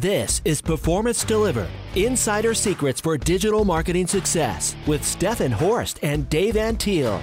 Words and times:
This 0.00 0.42
is 0.44 0.60
Performance 0.60 1.22
Delivered 1.22 1.68
Insider 1.94 2.52
Secrets 2.52 3.00
for 3.00 3.16
Digital 3.16 3.64
Marketing 3.64 4.08
Success 4.08 4.74
with 4.88 5.04
Stefan 5.04 5.52
Horst 5.52 6.00
and 6.02 6.28
Dave 6.28 6.54
Antil. 6.54 7.22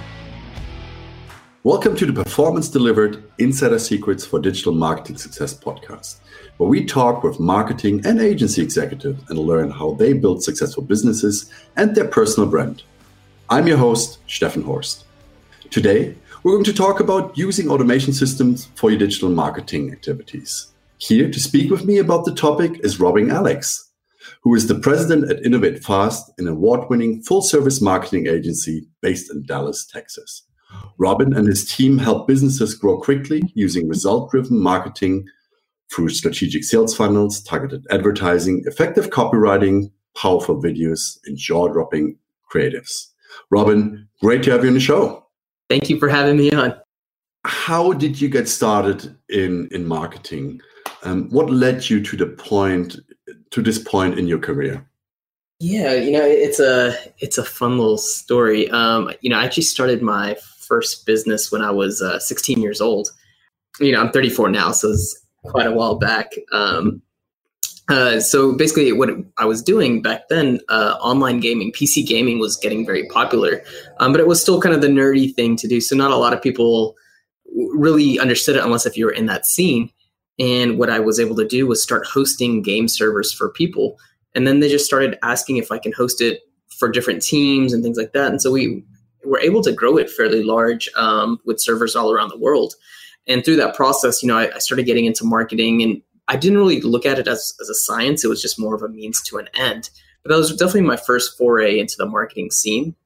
Welcome 1.64 1.94
to 1.96 2.06
the 2.06 2.24
Performance 2.24 2.70
Delivered 2.70 3.22
Insider 3.36 3.78
Secrets 3.78 4.24
for 4.24 4.40
Digital 4.40 4.72
Marketing 4.72 5.18
Success 5.18 5.52
podcast, 5.52 6.20
where 6.56 6.70
we 6.70 6.86
talk 6.86 7.22
with 7.22 7.38
marketing 7.38 8.00
and 8.06 8.22
agency 8.22 8.62
executives 8.62 9.22
and 9.28 9.38
learn 9.38 9.70
how 9.70 9.92
they 9.92 10.14
build 10.14 10.42
successful 10.42 10.82
businesses 10.82 11.52
and 11.76 11.94
their 11.94 12.08
personal 12.08 12.48
brand. 12.48 12.84
I'm 13.50 13.66
your 13.66 13.76
host, 13.76 14.20
Stefan 14.26 14.62
Horst. 14.62 15.04
Today, 15.68 16.14
we're 16.42 16.52
going 16.52 16.64
to 16.64 16.72
talk 16.72 17.00
about 17.00 17.36
using 17.36 17.70
automation 17.70 18.14
systems 18.14 18.70
for 18.76 18.88
your 18.88 18.98
digital 18.98 19.28
marketing 19.28 19.92
activities. 19.92 20.71
Here 21.02 21.28
to 21.28 21.40
speak 21.40 21.68
with 21.68 21.84
me 21.84 21.98
about 21.98 22.24
the 22.24 22.32
topic 22.32 22.78
is 22.84 23.00
Robin 23.00 23.28
Alex, 23.28 23.90
who 24.44 24.54
is 24.54 24.68
the 24.68 24.78
president 24.78 25.28
at 25.28 25.44
Innovate 25.44 25.82
Fast, 25.82 26.30
an 26.38 26.46
award 26.46 26.88
winning 26.88 27.24
full 27.24 27.42
service 27.42 27.82
marketing 27.82 28.28
agency 28.28 28.86
based 29.00 29.28
in 29.28 29.44
Dallas, 29.44 29.84
Texas. 29.84 30.44
Robin 30.98 31.34
and 31.34 31.48
his 31.48 31.64
team 31.64 31.98
help 31.98 32.28
businesses 32.28 32.76
grow 32.76 33.00
quickly 33.00 33.42
using 33.56 33.88
result 33.88 34.30
driven 34.30 34.60
marketing 34.60 35.26
through 35.92 36.10
strategic 36.10 36.62
sales 36.62 36.96
funnels, 36.96 37.42
targeted 37.42 37.84
advertising, 37.90 38.62
effective 38.66 39.10
copywriting, 39.10 39.90
powerful 40.16 40.62
videos, 40.62 41.18
and 41.24 41.36
jaw 41.36 41.66
dropping 41.66 42.16
creatives. 42.48 43.08
Robin, 43.50 44.08
great 44.20 44.44
to 44.44 44.52
have 44.52 44.62
you 44.62 44.68
on 44.68 44.74
the 44.74 44.80
show. 44.80 45.26
Thank 45.68 45.90
you 45.90 45.98
for 45.98 46.08
having 46.08 46.36
me 46.36 46.52
on. 46.52 46.76
How 47.44 47.92
did 47.92 48.20
you 48.20 48.28
get 48.28 48.48
started 48.48 49.16
in, 49.28 49.68
in 49.72 49.84
marketing? 49.84 50.60
Um, 51.04 51.28
what 51.30 51.50
led 51.50 51.88
you 51.90 52.00
to 52.02 52.16
the 52.16 52.26
point 52.26 52.98
to 53.50 53.62
this 53.62 53.78
point 53.78 54.18
in 54.18 54.26
your 54.26 54.38
career? 54.38 54.86
Yeah, 55.58 55.94
you 55.94 56.10
know, 56.10 56.24
it's 56.24 56.58
a 56.58 56.96
it's 57.18 57.38
a 57.38 57.44
fun 57.44 57.78
little 57.78 57.98
story. 57.98 58.68
Um, 58.70 59.12
you 59.20 59.30
know, 59.30 59.38
I 59.38 59.44
actually 59.44 59.62
started 59.64 60.02
my 60.02 60.36
first 60.58 61.06
business 61.06 61.52
when 61.52 61.62
I 61.62 61.70
was 61.70 62.02
uh, 62.02 62.18
16 62.18 62.60
years 62.60 62.80
old. 62.80 63.10
You 63.78 63.92
know, 63.92 64.00
I'm 64.00 64.10
34 64.10 64.50
now, 64.50 64.72
so 64.72 64.90
it's 64.90 65.24
quite 65.44 65.66
a 65.66 65.72
while 65.72 65.96
back. 65.96 66.32
Um, 66.52 67.02
uh, 67.88 68.20
so 68.20 68.56
basically, 68.56 68.92
what 68.92 69.10
I 69.38 69.44
was 69.44 69.62
doing 69.62 70.02
back 70.02 70.28
then, 70.28 70.60
uh, 70.68 70.96
online 71.00 71.40
gaming, 71.40 71.72
PC 71.72 72.06
gaming 72.06 72.38
was 72.38 72.56
getting 72.56 72.86
very 72.86 73.06
popular, 73.08 73.62
um, 73.98 74.12
but 74.12 74.20
it 74.20 74.26
was 74.26 74.40
still 74.40 74.60
kind 74.60 74.74
of 74.74 74.80
the 74.80 74.88
nerdy 74.88 75.34
thing 75.34 75.56
to 75.56 75.68
do. 75.68 75.80
So 75.80 75.94
not 75.94 76.10
a 76.10 76.16
lot 76.16 76.32
of 76.32 76.42
people 76.42 76.96
really 77.54 78.18
understood 78.18 78.56
it 78.56 78.64
unless 78.64 78.86
if 78.86 78.96
you 78.96 79.04
were 79.04 79.12
in 79.12 79.26
that 79.26 79.46
scene. 79.46 79.90
And 80.38 80.78
what 80.78 80.90
I 80.90 80.98
was 81.00 81.20
able 81.20 81.36
to 81.36 81.46
do 81.46 81.66
was 81.66 81.82
start 81.82 82.06
hosting 82.06 82.62
game 82.62 82.88
servers 82.88 83.32
for 83.32 83.50
people. 83.50 83.98
And 84.34 84.46
then 84.46 84.60
they 84.60 84.68
just 84.68 84.86
started 84.86 85.18
asking 85.22 85.58
if 85.58 85.70
I 85.70 85.78
can 85.78 85.92
host 85.92 86.20
it 86.20 86.40
for 86.68 86.88
different 86.88 87.22
teams 87.22 87.72
and 87.72 87.82
things 87.82 87.98
like 87.98 88.12
that. 88.12 88.30
And 88.30 88.40
so 88.40 88.50
we 88.50 88.82
were 89.24 89.40
able 89.40 89.62
to 89.62 89.72
grow 89.72 89.96
it 89.98 90.10
fairly 90.10 90.42
large 90.42 90.88
um, 90.96 91.38
with 91.44 91.60
servers 91.60 91.94
all 91.94 92.12
around 92.12 92.30
the 92.30 92.38
world. 92.38 92.74
And 93.26 93.44
through 93.44 93.56
that 93.56 93.76
process, 93.76 94.22
you 94.22 94.28
know, 94.28 94.36
I, 94.36 94.54
I, 94.54 94.58
started 94.58 94.84
getting 94.84 95.04
into 95.04 95.24
marketing 95.24 95.82
and 95.82 96.02
I 96.26 96.36
didn't 96.36 96.58
really 96.58 96.80
look 96.80 97.06
at 97.06 97.18
it 97.18 97.28
as, 97.28 97.54
as 97.60 97.68
a 97.68 97.74
science. 97.74 98.24
It 98.24 98.28
was 98.28 98.42
just 98.42 98.58
more 98.58 98.74
of 98.74 98.82
a 98.82 98.88
means 98.88 99.22
to 99.24 99.36
an 99.36 99.48
end. 99.54 99.90
But 100.22 100.30
that 100.30 100.38
was 100.38 100.50
definitely 100.56 100.82
my 100.82 100.96
first 100.96 101.36
foray 101.36 101.78
into 101.78 101.94
the 101.96 102.06
marketing 102.06 102.50
scene. 102.50 102.96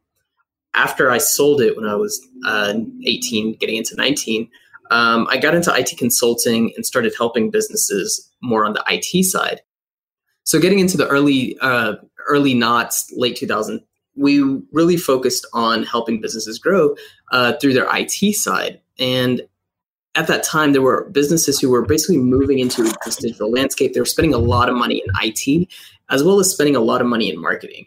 After 0.74 1.10
I 1.10 1.18
sold 1.18 1.60
it 1.60 1.76
when 1.76 1.86
I 1.86 1.94
was 1.94 2.26
uh, 2.46 2.74
18, 3.04 3.54
getting 3.54 3.76
into 3.76 3.96
19, 3.96 4.48
um, 4.90 5.26
I 5.30 5.38
got 5.38 5.54
into 5.54 5.74
IT 5.74 5.96
consulting 5.98 6.72
and 6.76 6.84
started 6.84 7.14
helping 7.16 7.50
businesses 7.50 8.30
more 8.42 8.64
on 8.64 8.72
the 8.72 8.84
IT 8.88 9.24
side. 9.24 9.60
So 10.44 10.60
getting 10.60 10.78
into 10.78 10.96
the 10.96 11.08
early 11.08 11.58
uh, 11.60 11.94
early 12.28 12.54
knots, 12.54 13.12
late 13.16 13.36
2000, 13.36 13.82
we 14.16 14.40
really 14.72 14.96
focused 14.96 15.46
on 15.52 15.84
helping 15.84 16.20
businesses 16.20 16.58
grow 16.58 16.96
uh, 17.32 17.54
through 17.60 17.74
their 17.74 17.88
IT 17.94 18.34
side. 18.34 18.80
And 18.98 19.42
at 20.14 20.26
that 20.28 20.42
time, 20.42 20.72
there 20.72 20.82
were 20.82 21.10
businesses 21.10 21.60
who 21.60 21.70
were 21.70 21.84
basically 21.84 22.16
moving 22.16 22.58
into 22.58 22.84
this 23.04 23.16
digital 23.16 23.50
landscape. 23.50 23.92
They 23.92 24.00
were 24.00 24.06
spending 24.06 24.32
a 24.32 24.38
lot 24.38 24.68
of 24.68 24.74
money 24.74 25.02
in 25.04 25.12
IT, 25.22 25.68
as 26.08 26.24
well 26.24 26.40
as 26.40 26.50
spending 26.50 26.74
a 26.74 26.80
lot 26.80 27.02
of 27.02 27.06
money 27.06 27.28
in 27.28 27.38
marketing. 27.40 27.86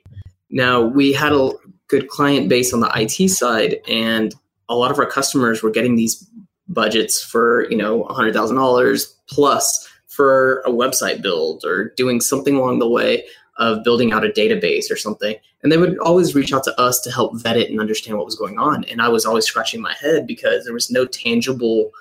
Now, 0.52 0.82
we 0.82 1.12
had 1.12 1.32
a 1.32 1.52
good 1.88 2.08
client 2.08 2.48
base 2.48 2.72
on 2.72 2.82
the 2.82 2.92
IT 2.96 3.30
side, 3.30 3.78
and 3.88 4.36
a 4.68 4.76
lot 4.76 4.92
of 4.92 5.00
our 5.00 5.08
customers 5.08 5.64
were 5.64 5.72
getting 5.72 5.96
these 5.96 6.28
budgets 6.70 7.22
for 7.22 7.70
you 7.70 7.78
know 7.78 8.04
$100000 8.06 9.14
plus 9.28 9.90
for 10.08 10.60
a 10.62 10.70
website 10.70 11.22
build 11.22 11.64
or 11.66 11.94
doing 11.96 12.22
something 12.22 12.56
along 12.56 12.80
the 12.80 12.90
way 12.90 13.26
of 13.58 13.84
building 13.84 14.14
out 14.14 14.26
a 14.26 14.30
database 14.30 14.90
or 14.90 14.96
something. 14.96 15.36
And 15.62 15.72
they 15.72 15.78
would 15.78 16.00
always 16.00 16.34
reach 16.34 16.54
out 16.54 16.64
to 16.64 16.80
us 16.80 17.00
to 17.02 17.12
help 17.12 17.38
vet 17.42 17.58
it 17.58 17.70
and 17.70 17.80
understand 17.80 18.18
what 18.18 18.26
was 18.26 18.36
going 18.36 18.58
on. 18.58 18.86
And 18.86 19.02
i 19.02 19.10
was 19.10 19.26
always 19.26 19.46
scratching 19.46 19.82
my 19.82 19.94
head 19.94 20.26
because 20.26 20.64
there 20.64 20.74
was 20.74 20.90
no 20.90 21.06
tangible 21.06 21.92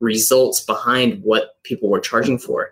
results 0.00 0.60
behind 0.60 1.22
what 1.22 1.62
people 1.62 1.88
were 1.88 2.00
charging 2.00 2.38
for. 2.38 2.70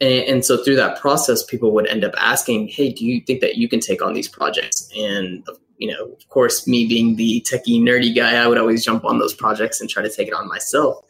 And, 0.00 0.24
and, 0.24 0.44
so 0.44 0.62
through 0.62 0.76
that 0.76 1.00
process 1.00 1.44
people 1.44 1.72
would 1.72 1.86
end 1.86 2.04
up 2.04 2.14
asking 2.16 2.68
hey 2.68 2.92
do 2.92 3.04
you 3.04 3.20
think 3.20 3.40
that 3.40 3.56
you 3.56 3.68
can 3.68 3.80
take 3.80 4.00
on 4.00 4.14
these 4.14 4.28
projects? 4.28 4.88
And 4.96 5.46
you 5.82 5.88
know, 5.88 6.12
of 6.12 6.28
course, 6.28 6.68
me 6.68 6.86
being 6.86 7.16
the 7.16 7.44
techie 7.50 7.82
nerdy 7.82 8.14
guy, 8.14 8.36
I 8.36 8.46
would 8.46 8.56
always 8.56 8.84
jump 8.84 9.04
on 9.04 9.18
those 9.18 9.34
projects 9.34 9.80
and 9.80 9.90
try 9.90 10.00
to 10.00 10.08
take 10.08 10.28
it 10.28 10.32
on 10.32 10.46
myself. 10.46 11.04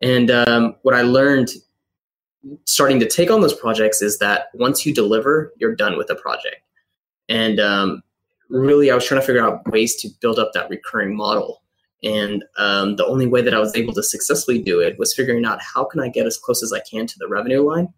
And 0.00 0.30
um, 0.30 0.76
what 0.82 0.94
I 0.94 1.02
learned 1.02 1.48
starting 2.64 3.00
to 3.00 3.08
take 3.08 3.28
on 3.28 3.40
those 3.40 3.54
projects 3.54 4.00
is 4.00 4.20
that 4.20 4.50
once 4.54 4.86
you 4.86 4.94
deliver, 4.94 5.52
you're 5.56 5.74
done 5.74 5.98
with 5.98 6.06
the 6.06 6.14
project. 6.14 6.62
And 7.28 7.58
um, 7.58 8.02
really, 8.48 8.88
I 8.88 8.94
was 8.94 9.04
trying 9.04 9.20
to 9.20 9.26
figure 9.26 9.44
out 9.44 9.68
ways 9.72 9.96
to 9.96 10.08
build 10.20 10.38
up 10.38 10.52
that 10.54 10.70
recurring 10.70 11.16
model. 11.16 11.64
And 12.04 12.44
um, 12.56 12.94
the 12.94 13.04
only 13.04 13.26
way 13.26 13.42
that 13.42 13.52
I 13.52 13.58
was 13.58 13.74
able 13.74 13.94
to 13.94 14.02
successfully 14.04 14.62
do 14.62 14.78
it 14.78 14.96
was 14.96 15.12
figuring 15.12 15.44
out 15.44 15.60
how 15.60 15.82
can 15.82 15.98
I 15.98 16.08
get 16.08 16.24
as 16.24 16.38
close 16.38 16.62
as 16.62 16.72
I 16.72 16.78
can 16.88 17.08
to 17.08 17.18
the 17.18 17.26
revenue 17.26 17.62
line 17.62 17.92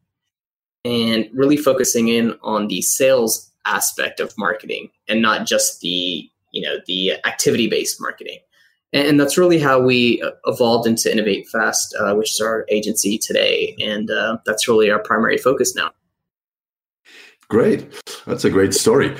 and 0.87 1.29
really 1.35 1.59
focusing 1.59 2.09
in 2.09 2.39
on 2.43 2.69
the 2.69 2.81
sales 2.81 3.50
aspect 3.67 4.21
of 4.21 4.33
marketing 4.39 4.91
and 5.09 5.21
not 5.23 5.47
just 5.47 5.81
the 5.81 6.29
you 6.53 6.63
know 6.63 6.77
the 6.87 7.13
activity 7.25 7.69
based 7.69 8.01
marketing 8.01 8.39
and 8.93 9.21
that's 9.21 9.39
really 9.39 9.59
how 9.59 9.81
we 9.81 10.21
uh, 10.23 10.31
evolved 10.47 10.87
into 10.87 11.11
innovate 11.11 11.49
fast 11.49 11.95
uh, 11.99 12.15
which 12.15 12.33
is 12.33 12.41
our 12.41 12.67
agency 12.69 13.19
today. 13.19 13.77
And 13.81 14.11
uh, 14.11 14.39
that's 14.45 14.69
really 14.69 14.91
our 14.91 14.99
primary 14.99 15.39
focus 15.39 15.75
now. 15.75 15.93
Great. 17.49 17.87
That's 18.27 18.45
a 18.45 18.51
great 18.51 18.75
story. 18.75 19.17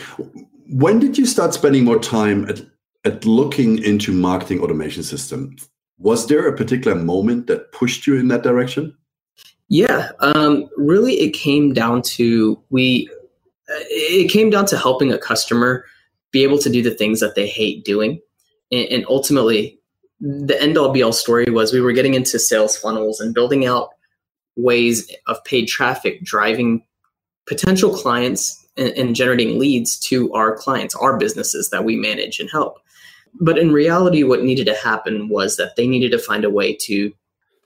When 0.69 0.99
did 0.99 1.19
you 1.19 1.27
start 1.27 1.55
spending 1.55 1.85
more 1.85 1.99
time 1.99 2.49
at, 2.49 2.63
at 3.05 3.25
looking 3.25 3.83
into 3.83 4.13
marketing 4.13 4.61
automation 4.61 5.03
system? 5.03 5.57
Was 5.99 6.27
there 6.27 6.47
a 6.49 6.57
particular 6.57 6.97
moment 6.97 7.47
that 7.49 7.73
pushed 7.73 8.07
you 8.07 8.17
in 8.17 8.29
that 8.29 8.43
direction? 8.43 8.97
Yeah 9.69 10.11
um, 10.19 10.69
really 10.77 11.21
it 11.21 11.31
came 11.31 11.73
down 11.73 12.03
to 12.03 12.61
we 12.71 13.09
it 13.71 14.31
came 14.31 14.51
down 14.51 14.67
to 14.67 14.79
helping 14.79 15.13
a 15.13 15.19
customer 15.19 15.85
be 16.33 16.43
able 16.43 16.59
to 16.59 16.71
do 16.71 16.83
the 16.83 16.91
things 16.91 17.21
that 17.21 17.35
they 17.35 17.49
hate 17.49 17.85
doing. 17.85 18.21
And, 18.71 18.87
and 18.89 19.07
ultimately, 19.09 19.79
the 20.21 20.61
end 20.61 20.77
all 20.77 20.93
be 20.93 21.03
all 21.03 21.13
story 21.13 21.51
was 21.51 21.73
we 21.73 21.81
were 21.81 21.93
getting 21.93 22.15
into 22.15 22.39
sales 22.39 22.77
funnels 22.77 23.21
and 23.21 23.35
building 23.35 23.67
out 23.67 23.91
ways 24.57 25.11
of 25.27 25.43
paid 25.45 25.67
traffic 25.67 26.23
driving 26.23 26.85
potential 27.47 27.93
clients 27.93 28.67
and, 28.77 28.91
and, 28.91 29.17
generating 29.17 29.59
leads 29.59 29.99
to 29.99 30.33
our 30.33 30.57
clients, 30.57 30.95
our 30.95 31.17
businesses 31.17 31.71
that 31.71 31.85
we 31.85 31.97
manage 31.97 32.39
and 32.39 32.51
help. 32.51 32.79
But 33.41 33.59
in 33.59 33.73
reality, 33.73 34.23
what 34.23 34.43
needed 34.43 34.67
to 34.67 34.75
happen 34.75 35.29
was 35.29 35.57
that 35.57 35.77
they 35.77 35.87
needed 35.87 36.13
to 36.13 36.19
find 36.19 36.45
a 36.45 36.51
way 36.51 36.77
to, 36.83 37.13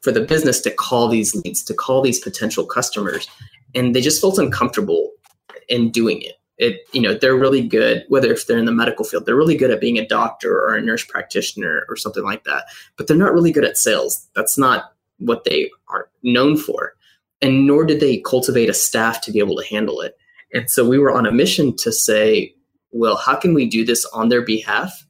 for 0.03 0.13
the 0.13 0.21
business 0.21 0.61
to 0.63 0.71
call 0.71 1.09
these 1.09 1.35
leads, 1.35 1.63
to 1.65 1.75
call 1.75 2.03
these 2.03 2.21
potential 2.21 2.65
customers. 2.65 3.29
And 3.75 3.95
they 3.95 4.01
just 4.01 4.21
felt 4.21 4.39
uncomfortable 4.39 5.11
in 5.69 5.91
doing 5.91 6.23
it. 6.23 6.35
It, 6.57 6.87
you 6.93 7.01
know, 7.01 7.15
they're 7.15 7.37
really 7.37 7.67
good, 7.67 8.05
whether 8.09 8.33
if 8.33 8.47
they're 8.47 8.59
in 8.59 8.65
the 8.65 8.73
medical 8.73 9.05
field, 9.05 9.27
they're 9.27 9.35
really 9.35 9.57
good 9.57 9.73
at 9.73 9.81
being 9.81 9.99
a 9.99 10.07
doctor 10.07 10.57
or 10.57 10.77
a 10.77 10.83
nurse 10.83 11.05
practitioner 11.05 11.85
or 11.89 11.97
something 11.97 12.23
like 12.23 12.45
that, 12.45 12.67
but 12.97 13.09
they're 13.09 13.17
not 13.17 13.35
really 13.35 13.51
good 13.51 13.65
at 13.65 13.77
sales. 13.77 14.29
That's 14.37 14.57
not 14.57 14.93
what 15.19 15.45
they 15.45 15.71
are 15.89 16.09
known 16.23 16.57
for. 16.57 16.95
And 17.43 17.67
nor 17.67 17.85
did 17.85 18.01
they 18.01 18.19
cultivate 18.19 18.71
a 18.71 18.75
staff 18.75 19.21
to 19.23 19.33
be 19.33 19.41
able 19.41 19.57
to 19.57 19.67
handle 19.67 20.01
it. 20.01 20.17
And 20.53 20.71
so 20.71 20.89
we 20.89 20.99
were 20.99 21.13
on 21.13 21.27
a 21.27 21.33
mission 21.33 21.77
to 21.79 21.93
say, 21.93 22.55
well, 22.93 23.17
how 23.17 23.35
can 23.35 23.55
we 23.55 23.69
do 23.69 23.85
this 23.85 24.05
on 24.07 24.29
their 24.29 24.43
behalf 24.43 25.05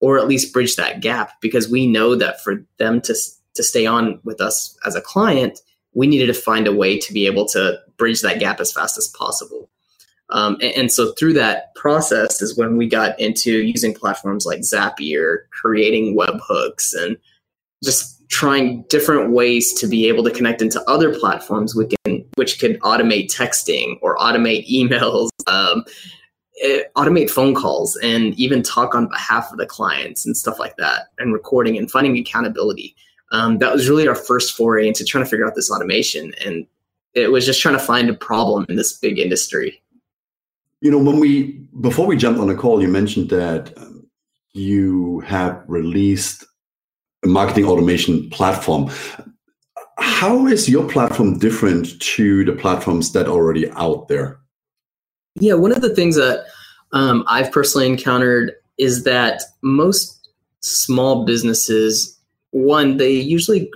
or 0.00 0.18
at 0.18 0.28
least 0.28 0.52
bridge 0.52 0.76
that 0.76 1.00
gap? 1.00 1.32
Because 1.40 1.70
we 1.70 1.86
know 1.86 2.14
that 2.14 2.42
for 2.42 2.62
them 2.78 3.00
to, 3.02 3.16
to 3.54 3.62
stay 3.62 3.86
on 3.86 4.20
with 4.24 4.40
us 4.42 4.76
as 4.84 4.94
a 4.94 5.00
client, 5.00 5.58
we 5.94 6.06
needed 6.06 6.26
to 6.26 6.34
find 6.34 6.66
a 6.66 6.74
way 6.74 6.98
to 6.98 7.12
be 7.14 7.26
able 7.26 7.46
to 7.48 7.78
bridge 7.96 8.20
that 8.20 8.38
gap 8.38 8.60
as 8.60 8.70
fast 8.70 8.98
as 8.98 9.08
possible. 9.08 9.70
Um, 10.30 10.54
and, 10.54 10.72
and, 10.76 10.92
so 10.92 11.12
through 11.12 11.34
that 11.34 11.72
process 11.76 12.42
is 12.42 12.56
when 12.56 12.76
we 12.76 12.88
got 12.88 13.18
into 13.20 13.62
using 13.62 13.94
platforms 13.94 14.44
like 14.44 14.60
Zapier, 14.60 15.42
creating 15.52 16.16
webhooks, 16.16 16.92
and 17.00 17.16
just 17.84 18.16
trying 18.28 18.82
different 18.88 19.30
ways 19.30 19.72
to 19.74 19.86
be 19.86 20.08
able 20.08 20.24
to 20.24 20.30
connect 20.30 20.60
into 20.60 20.82
other 20.90 21.16
platforms 21.16 21.74
which 21.74 21.94
can 22.04 22.24
which 22.34 22.58
could 22.58 22.78
automate 22.80 23.32
texting 23.32 23.98
or 24.02 24.16
automate 24.16 24.68
emails 24.70 25.28
um, 25.46 25.84
eh, 26.62 26.82
automate 26.96 27.30
phone 27.30 27.54
calls 27.54 27.96
and 27.96 28.34
even 28.34 28.62
talk 28.62 28.94
on 28.94 29.08
behalf 29.08 29.50
of 29.52 29.58
the 29.58 29.66
clients 29.66 30.26
and 30.26 30.36
stuff 30.36 30.58
like 30.58 30.76
that 30.76 31.08
and 31.18 31.32
recording 31.32 31.76
and 31.76 31.90
finding 31.90 32.18
accountability. 32.18 32.96
Um, 33.32 33.58
that 33.58 33.72
was 33.72 33.88
really 33.88 34.06
our 34.06 34.14
first 34.14 34.56
foray 34.56 34.86
into 34.86 35.04
trying 35.04 35.24
to 35.24 35.30
figure 35.30 35.46
out 35.46 35.54
this 35.54 35.70
automation 35.70 36.32
and 36.44 36.66
it 37.14 37.32
was 37.32 37.46
just 37.46 37.60
trying 37.60 37.76
to 37.76 37.82
find 37.82 38.10
a 38.10 38.14
problem 38.14 38.66
in 38.68 38.76
this 38.76 38.92
big 38.92 39.18
industry 39.18 39.82
you 40.80 40.90
know 40.90 40.98
when 40.98 41.18
we 41.18 41.52
before 41.80 42.06
we 42.06 42.16
jumped 42.16 42.40
on 42.40 42.48
the 42.48 42.54
call 42.54 42.80
you 42.80 42.88
mentioned 42.88 43.30
that 43.30 43.72
you 44.52 45.20
have 45.20 45.62
released 45.66 46.44
a 47.24 47.28
marketing 47.28 47.66
automation 47.66 48.30
platform. 48.30 48.90
How 49.98 50.46
is 50.46 50.68
your 50.68 50.88
platform 50.88 51.38
different 51.38 52.00
to 52.00 52.44
the 52.44 52.52
platforms 52.52 53.12
that 53.12 53.26
are 53.26 53.32
already 53.32 53.70
out 53.72 54.08
there? 54.08 54.38
Yeah 55.38 55.54
one 55.54 55.72
of 55.72 55.82
the 55.82 55.94
things 55.94 56.16
that 56.16 56.46
um, 56.92 57.24
i've 57.28 57.52
personally 57.52 57.86
encountered 57.86 58.52
is 58.78 59.04
that 59.04 59.42
most 59.62 60.28
small 60.60 61.24
businesses 61.26 62.18
one 62.52 62.96
they 62.96 63.12
usually 63.12 63.70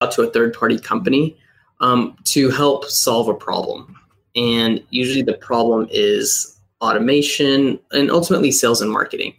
out 0.00 0.10
to 0.12 0.22
a 0.22 0.30
third 0.30 0.54
party 0.54 0.78
company 0.78 1.36
um, 1.80 2.16
to 2.24 2.48
help 2.50 2.86
solve 2.86 3.28
a 3.28 3.34
problem 3.34 3.98
and 4.34 4.82
usually 4.90 5.22
the 5.22 5.34
problem 5.34 5.88
is 5.90 6.58
automation 6.80 7.78
and 7.92 8.10
ultimately 8.10 8.50
sales 8.50 8.80
and 8.80 8.90
marketing. 8.90 9.34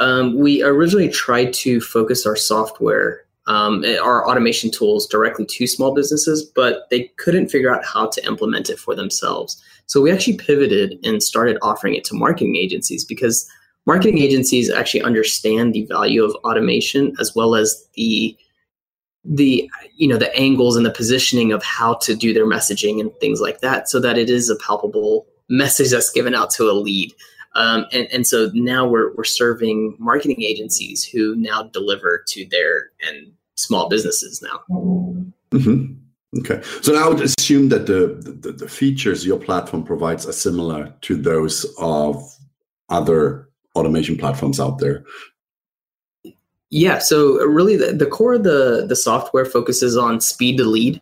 Um, 0.00 0.38
we 0.38 0.62
originally 0.62 1.08
tried 1.08 1.52
to 1.54 1.80
focus 1.80 2.26
our 2.26 2.36
software 2.36 3.22
um, 3.48 3.84
our 4.02 4.28
automation 4.28 4.72
tools 4.72 5.06
directly 5.06 5.46
to 5.46 5.66
small 5.68 5.94
businesses 5.94 6.42
but 6.42 6.88
they 6.90 7.04
couldn't 7.16 7.48
figure 7.48 7.72
out 7.72 7.84
how 7.84 8.08
to 8.08 8.26
implement 8.26 8.68
it 8.68 8.78
for 8.78 8.94
themselves. 8.94 9.62
So 9.86 10.00
we 10.00 10.10
actually 10.10 10.36
pivoted 10.36 10.98
and 11.04 11.22
started 11.22 11.56
offering 11.62 11.94
it 11.94 12.04
to 12.06 12.14
marketing 12.14 12.56
agencies 12.56 13.04
because 13.04 13.48
marketing 13.86 14.18
agencies 14.18 14.68
actually 14.68 15.02
understand 15.02 15.74
the 15.74 15.86
value 15.86 16.24
of 16.24 16.34
automation 16.44 17.14
as 17.20 17.34
well 17.36 17.54
as 17.54 17.86
the 17.94 18.36
the 19.28 19.68
you 19.96 20.06
know 20.06 20.16
the 20.16 20.34
angles 20.36 20.76
and 20.76 20.86
the 20.86 20.90
positioning 20.90 21.52
of 21.52 21.62
how 21.62 21.94
to 21.94 22.14
do 22.14 22.32
their 22.32 22.46
messaging 22.46 23.00
and 23.00 23.10
things 23.20 23.40
like 23.40 23.60
that 23.60 23.88
so 23.88 23.98
that 24.00 24.16
it 24.16 24.30
is 24.30 24.48
a 24.48 24.56
palpable 24.56 25.26
message 25.48 25.90
that's 25.90 26.10
given 26.10 26.34
out 26.34 26.50
to 26.50 26.70
a 26.70 26.72
lead. 26.72 27.12
Um, 27.54 27.86
and, 27.92 28.06
and 28.12 28.26
so 28.26 28.50
now 28.52 28.86
we're, 28.86 29.14
we're 29.14 29.24
serving 29.24 29.96
marketing 29.98 30.42
agencies 30.42 31.04
who 31.04 31.34
now 31.36 31.62
deliver 31.62 32.22
to 32.28 32.46
their 32.50 32.90
and 33.06 33.32
small 33.56 33.88
businesses 33.88 34.42
now. 34.42 34.60
Mm-hmm. 35.50 35.94
okay. 36.40 36.60
So 36.82 36.92
now 36.92 37.06
i 37.06 37.08
would 37.08 37.22
assume 37.22 37.70
that 37.70 37.86
the, 37.86 38.18
the, 38.40 38.52
the 38.52 38.68
features 38.68 39.24
your 39.24 39.38
platform 39.38 39.84
provides 39.84 40.26
are 40.26 40.32
similar 40.32 40.92
to 41.02 41.16
those 41.16 41.64
of 41.78 42.22
other 42.90 43.48
automation 43.74 44.16
platforms 44.16 44.60
out 44.60 44.78
there 44.78 45.04
yeah, 46.70 46.98
so 46.98 47.40
uh, 47.40 47.46
really 47.46 47.76
the, 47.76 47.92
the 47.92 48.06
core 48.06 48.34
of 48.34 48.44
the, 48.44 48.86
the 48.88 48.96
software 48.96 49.44
focuses 49.44 49.96
on 49.96 50.20
speed 50.20 50.56
to 50.58 50.64
lead. 50.64 51.00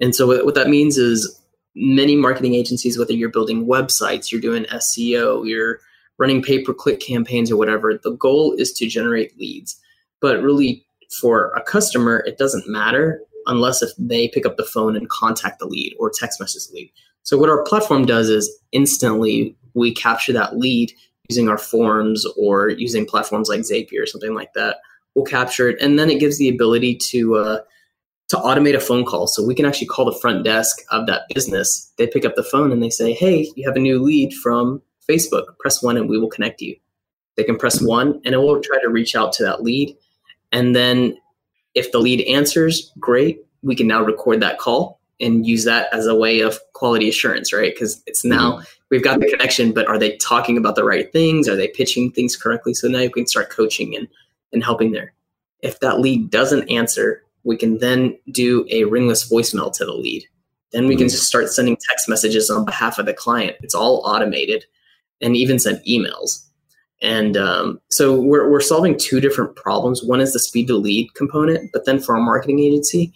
And 0.00 0.14
so 0.14 0.26
what, 0.26 0.44
what 0.44 0.54
that 0.54 0.68
means 0.68 0.96
is 0.96 1.40
many 1.74 2.16
marketing 2.16 2.54
agencies, 2.54 2.98
whether 2.98 3.12
you're 3.12 3.30
building 3.30 3.66
websites, 3.66 4.32
you're 4.32 4.40
doing 4.40 4.64
SEO, 4.64 5.46
you're 5.46 5.80
running 6.18 6.42
pay 6.42 6.62
per 6.62 6.72
click 6.72 7.00
campaigns 7.00 7.50
or 7.50 7.56
whatever, 7.56 7.98
the 8.02 8.12
goal 8.12 8.54
is 8.54 8.72
to 8.74 8.86
generate 8.86 9.38
leads. 9.38 9.78
But 10.20 10.42
really, 10.42 10.86
for 11.20 11.52
a 11.52 11.62
customer, 11.62 12.24
it 12.26 12.38
doesn't 12.38 12.68
matter 12.68 13.20
unless 13.46 13.82
if 13.82 13.90
they 13.98 14.28
pick 14.28 14.46
up 14.46 14.56
the 14.56 14.64
phone 14.64 14.96
and 14.96 15.08
contact 15.10 15.58
the 15.58 15.66
lead 15.66 15.94
or 15.98 16.10
text 16.10 16.40
message 16.40 16.66
the 16.68 16.74
lead. 16.74 16.92
So 17.24 17.36
what 17.36 17.50
our 17.50 17.62
platform 17.64 18.06
does 18.06 18.28
is 18.30 18.50
instantly 18.72 19.54
we 19.74 19.92
capture 19.92 20.32
that 20.32 20.56
lead 20.56 20.92
using 21.28 21.48
our 21.48 21.58
forms 21.58 22.26
or 22.36 22.70
using 22.70 23.06
platforms 23.06 23.48
like 23.48 23.60
Zapier 23.60 24.02
or 24.02 24.06
something 24.06 24.34
like 24.34 24.52
that 24.54 24.78
we'll 25.14 25.24
capture 25.24 25.68
it, 25.68 25.80
and 25.80 25.98
then 25.98 26.10
it 26.10 26.20
gives 26.20 26.38
the 26.38 26.48
ability 26.48 26.96
to 27.10 27.36
uh, 27.36 27.58
to 28.28 28.36
automate 28.36 28.74
a 28.74 28.80
phone 28.80 29.04
call. 29.04 29.26
So 29.26 29.44
we 29.44 29.54
can 29.54 29.66
actually 29.66 29.88
call 29.88 30.04
the 30.04 30.18
front 30.18 30.44
desk 30.44 30.78
of 30.90 31.06
that 31.06 31.22
business. 31.34 31.92
They 31.98 32.06
pick 32.06 32.24
up 32.24 32.36
the 32.36 32.42
phone 32.42 32.72
and 32.72 32.82
they 32.82 32.90
say, 32.90 33.12
"Hey, 33.12 33.50
you 33.56 33.66
have 33.66 33.76
a 33.76 33.80
new 33.80 34.02
lead 34.02 34.32
from 34.34 34.82
Facebook. 35.08 35.44
Press 35.58 35.82
one, 35.82 35.96
and 35.96 36.08
we 36.08 36.18
will 36.18 36.30
connect 36.30 36.60
you." 36.60 36.76
They 37.36 37.44
can 37.44 37.56
press 37.56 37.82
one, 37.82 38.20
and 38.24 38.34
it 38.34 38.38
will 38.38 38.60
try 38.60 38.80
to 38.80 38.88
reach 38.88 39.16
out 39.16 39.32
to 39.34 39.44
that 39.44 39.62
lead, 39.62 39.96
and 40.52 40.74
then 40.74 41.16
if 41.74 41.90
the 41.92 41.98
lead 41.98 42.26
answers, 42.26 42.92
great. 42.98 43.40
We 43.62 43.74
can 43.74 43.86
now 43.86 44.02
record 44.02 44.40
that 44.40 44.58
call 44.58 45.00
and 45.20 45.46
use 45.46 45.64
that 45.64 45.88
as 45.92 46.06
a 46.06 46.14
way 46.14 46.40
of 46.40 46.58
quality 46.72 47.08
assurance, 47.08 47.52
right? 47.52 47.72
Because 47.72 48.02
it's 48.06 48.24
now 48.24 48.52
mm-hmm. 48.52 48.64
we've 48.90 49.02
got 49.02 49.20
the 49.20 49.28
connection, 49.30 49.72
but 49.72 49.86
are 49.88 49.98
they 49.98 50.16
talking 50.16 50.56
about 50.56 50.74
the 50.74 50.84
right 50.84 51.10
things? 51.12 51.48
Are 51.48 51.56
they 51.56 51.68
pitching 51.68 52.10
things 52.10 52.36
correctly? 52.36 52.74
So 52.74 52.88
now 52.88 53.00
you 53.00 53.10
can 53.10 53.26
start 53.26 53.50
coaching 53.50 53.96
and 53.96 54.08
and 54.54 54.64
helping 54.64 54.92
there. 54.92 55.12
If 55.60 55.80
that 55.80 56.00
lead 56.00 56.30
doesn't 56.30 56.70
answer, 56.70 57.22
we 57.44 57.56
can 57.56 57.78
then 57.78 58.18
do 58.30 58.66
a 58.70 58.84
ringless 58.84 59.30
voicemail 59.30 59.72
to 59.74 59.84
the 59.84 59.92
lead. 59.92 60.24
Then 60.72 60.86
we 60.86 60.96
can 60.96 61.08
just 61.08 61.26
start 61.26 61.50
sending 61.50 61.76
text 61.76 62.08
messages 62.08 62.50
on 62.50 62.64
behalf 62.64 62.98
of 62.98 63.06
the 63.06 63.14
client. 63.14 63.56
It's 63.60 63.74
all 63.74 64.02
automated 64.04 64.64
and 65.20 65.36
even 65.36 65.58
send 65.58 65.78
emails. 65.88 66.44
And 67.00 67.36
um, 67.36 67.80
so 67.90 68.18
we're, 68.18 68.50
we're 68.50 68.60
solving 68.60 68.98
two 68.98 69.20
different 69.20 69.56
problems. 69.56 70.02
One 70.02 70.20
is 70.20 70.32
the 70.32 70.38
speed 70.38 70.66
to 70.68 70.76
lead 70.76 71.14
component, 71.14 71.70
but 71.72 71.84
then 71.84 72.00
for 72.00 72.16
a 72.16 72.20
marketing 72.20 72.60
agency, 72.60 73.12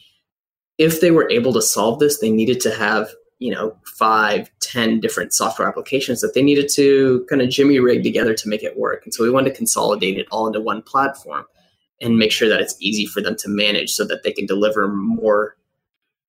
if 0.77 1.01
they 1.01 1.11
were 1.11 1.29
able 1.31 1.53
to 1.55 1.63
solve 1.63 1.99
this, 1.99 2.21
they 2.21 2.31
needed 2.31 2.61
to 2.61 2.75
have 2.75 3.09
you 3.39 3.53
know 3.53 3.77
five 3.85 4.51
ten 4.61 5.01
different 5.01 5.33
software 5.33 5.69
applications 5.69 6.21
that 6.21 6.35
they 6.35 6.43
needed 6.43 6.69
to 6.75 7.25
kind 7.29 7.41
of 7.43 7.49
jimmy 7.49 7.79
rig 7.79 8.03
together 8.03 8.35
to 8.35 8.49
make 8.49 8.63
it 8.63 8.79
work. 8.79 9.05
And 9.05 9.15
so 9.15 9.23
we 9.23 9.31
wanted 9.31 9.51
to 9.51 9.57
consolidate 9.57 10.19
it 10.19 10.27
all 10.31 10.47
into 10.47 10.61
one 10.61 10.83
platform 10.83 11.45
and 12.01 12.17
make 12.17 12.33
sure 12.33 12.49
that 12.49 12.61
it's 12.61 12.77
easy 12.81 13.07
for 13.07 13.21
them 13.21 13.37
to 13.37 13.49
manage 13.49 13.91
so 13.93 14.05
that 14.07 14.23
they 14.23 14.33
can 14.33 14.47
deliver 14.47 14.89
more 14.89 15.57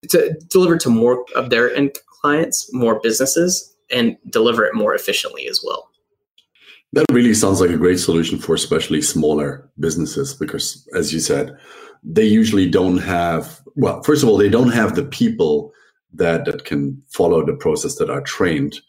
to 0.09 0.33
deliver 0.49 0.77
to 0.77 0.89
more 0.89 1.25
of 1.35 1.49
their 1.49 1.73
end 1.75 1.95
clients 2.21 2.73
more 2.73 2.99
businesses 2.99 3.75
and 3.91 4.17
deliver 4.29 4.65
it 4.65 4.75
more 4.75 4.93
efficiently 4.93 5.47
as 5.47 5.61
well. 5.65 5.89
That 6.93 7.05
really 7.11 7.33
sounds 7.33 7.61
like 7.61 7.69
a 7.69 7.77
great 7.77 7.99
solution 7.99 8.39
for 8.39 8.55
especially 8.55 9.01
smaller 9.01 9.69
businesses 9.79 10.33
because 10.33 10.87
as 10.95 11.13
you 11.13 11.19
said 11.19 11.57
they 12.03 12.23
usually 12.23 12.69
don't 12.69 12.99
have 12.99 13.59
well 13.75 14.01
first 14.03 14.23
of 14.23 14.29
all 14.29 14.37
they 14.37 14.49
don't 14.49 14.71
have 14.71 14.95
the 14.95 15.03
people 15.03 15.73
that 16.13 16.45
that 16.45 16.65
can 16.65 17.01
follow 17.09 17.45
the 17.45 17.53
process 17.53 17.95
that 17.95 18.09
are 18.09 18.21
trained. 18.21 18.79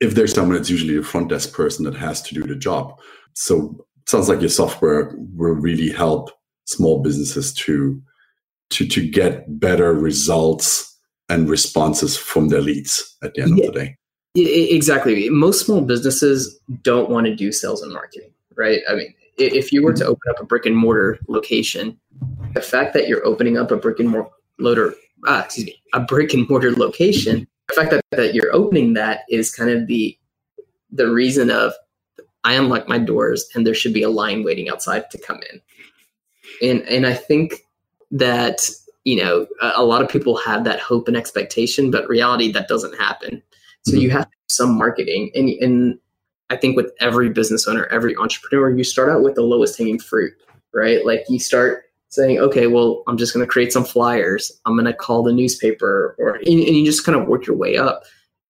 If 0.00 0.14
there's 0.14 0.34
someone, 0.34 0.56
it's 0.56 0.70
usually 0.70 0.96
the 0.96 1.02
front 1.02 1.28
desk 1.28 1.52
person 1.52 1.84
that 1.84 1.96
has 1.96 2.22
to 2.22 2.34
do 2.34 2.44
the 2.44 2.54
job. 2.54 2.98
So 3.34 3.84
it 4.00 4.10
sounds 4.10 4.28
like 4.28 4.40
your 4.40 4.48
software 4.48 5.14
will 5.34 5.54
really 5.54 5.90
help 5.90 6.30
small 6.66 7.02
businesses 7.02 7.52
to 7.54 8.00
to 8.70 8.86
to 8.86 9.08
get 9.08 9.58
better 9.58 9.94
results 9.94 10.96
and 11.28 11.48
responses 11.48 12.16
from 12.16 12.48
their 12.48 12.60
leads 12.60 13.16
at 13.22 13.34
the 13.34 13.42
end 13.42 13.58
yeah, 13.58 13.66
of 13.66 13.74
the 13.74 13.80
day. 13.80 13.96
Exactly. 14.34 15.28
Most 15.30 15.64
small 15.64 15.80
businesses 15.80 16.58
don't 16.82 17.10
want 17.10 17.26
to 17.26 17.34
do 17.34 17.52
sales 17.52 17.82
and 17.82 17.92
marketing, 17.92 18.30
right? 18.56 18.80
I 18.88 18.94
mean, 18.94 19.14
if 19.36 19.72
you 19.72 19.82
were 19.82 19.92
to 19.94 20.02
mm-hmm. 20.02 20.12
open 20.12 20.30
up 20.30 20.40
a 20.40 20.44
brick 20.44 20.66
and 20.66 20.76
mortar 20.76 21.18
location, 21.28 21.98
the 22.54 22.60
fact 22.60 22.94
that 22.94 23.08
you're 23.08 23.24
opening 23.24 23.56
up 23.56 23.70
a 23.70 23.76
brick 23.76 23.98
and 23.98 24.10
mortar 24.58 24.94
uh, 25.26 25.42
excuse 25.44 25.66
me, 25.66 25.82
a 25.92 26.00
brick 26.00 26.32
and 26.34 26.48
mortar 26.48 26.72
location, 26.72 27.46
the 27.68 27.74
fact 27.74 27.90
that, 27.90 28.04
that 28.12 28.34
you're 28.34 28.54
opening 28.54 28.94
that 28.94 29.20
is 29.28 29.54
kind 29.54 29.70
of 29.70 29.86
the 29.86 30.16
the 30.90 31.10
reason 31.10 31.50
of 31.50 31.72
I 32.44 32.54
unlock 32.54 32.88
my 32.88 32.98
doors 32.98 33.46
and 33.54 33.66
there 33.66 33.74
should 33.74 33.92
be 33.92 34.02
a 34.02 34.08
line 34.08 34.42
waiting 34.42 34.70
outside 34.70 35.10
to 35.10 35.18
come 35.18 35.40
in. 35.52 35.60
And 36.68 36.88
and 36.88 37.06
I 37.06 37.14
think 37.14 37.66
that 38.10 38.70
you 39.04 39.22
know 39.22 39.46
a, 39.60 39.72
a 39.76 39.84
lot 39.84 40.02
of 40.02 40.08
people 40.08 40.36
have 40.38 40.64
that 40.64 40.80
hope 40.80 41.08
and 41.08 41.16
expectation, 41.16 41.90
but 41.90 42.08
reality 42.08 42.52
that 42.52 42.68
doesn't 42.68 42.96
happen. 42.98 43.42
So 43.84 43.92
mm-hmm. 43.92 44.00
you 44.00 44.10
have 44.10 44.24
to 44.24 44.30
do 44.30 44.48
some 44.48 44.78
marketing, 44.78 45.30
and 45.34 45.48
and 45.48 45.98
I 46.50 46.56
think 46.56 46.76
with 46.76 46.92
every 47.00 47.28
business 47.28 47.68
owner, 47.68 47.86
every 47.86 48.16
entrepreneur, 48.16 48.70
you 48.70 48.84
start 48.84 49.10
out 49.10 49.22
with 49.22 49.34
the 49.34 49.42
lowest 49.42 49.76
hanging 49.76 49.98
fruit, 49.98 50.32
right? 50.72 51.04
Like 51.04 51.24
you 51.28 51.38
start 51.38 51.84
saying, 52.10 52.38
okay, 52.38 52.66
well, 52.66 53.02
I'm 53.06 53.18
just 53.18 53.34
going 53.34 53.44
to 53.44 53.50
create 53.50 53.72
some 53.72 53.84
flyers. 53.84 54.50
I'm 54.64 54.74
going 54.74 54.86
to 54.86 54.94
call 54.94 55.22
the 55.22 55.32
newspaper, 55.32 56.16
or 56.18 56.36
and, 56.36 56.46
and 56.46 56.76
you 56.76 56.84
just 56.84 57.04
kind 57.04 57.18
of 57.18 57.28
work 57.28 57.46
your 57.46 57.56
way 57.56 57.76
up. 57.76 58.04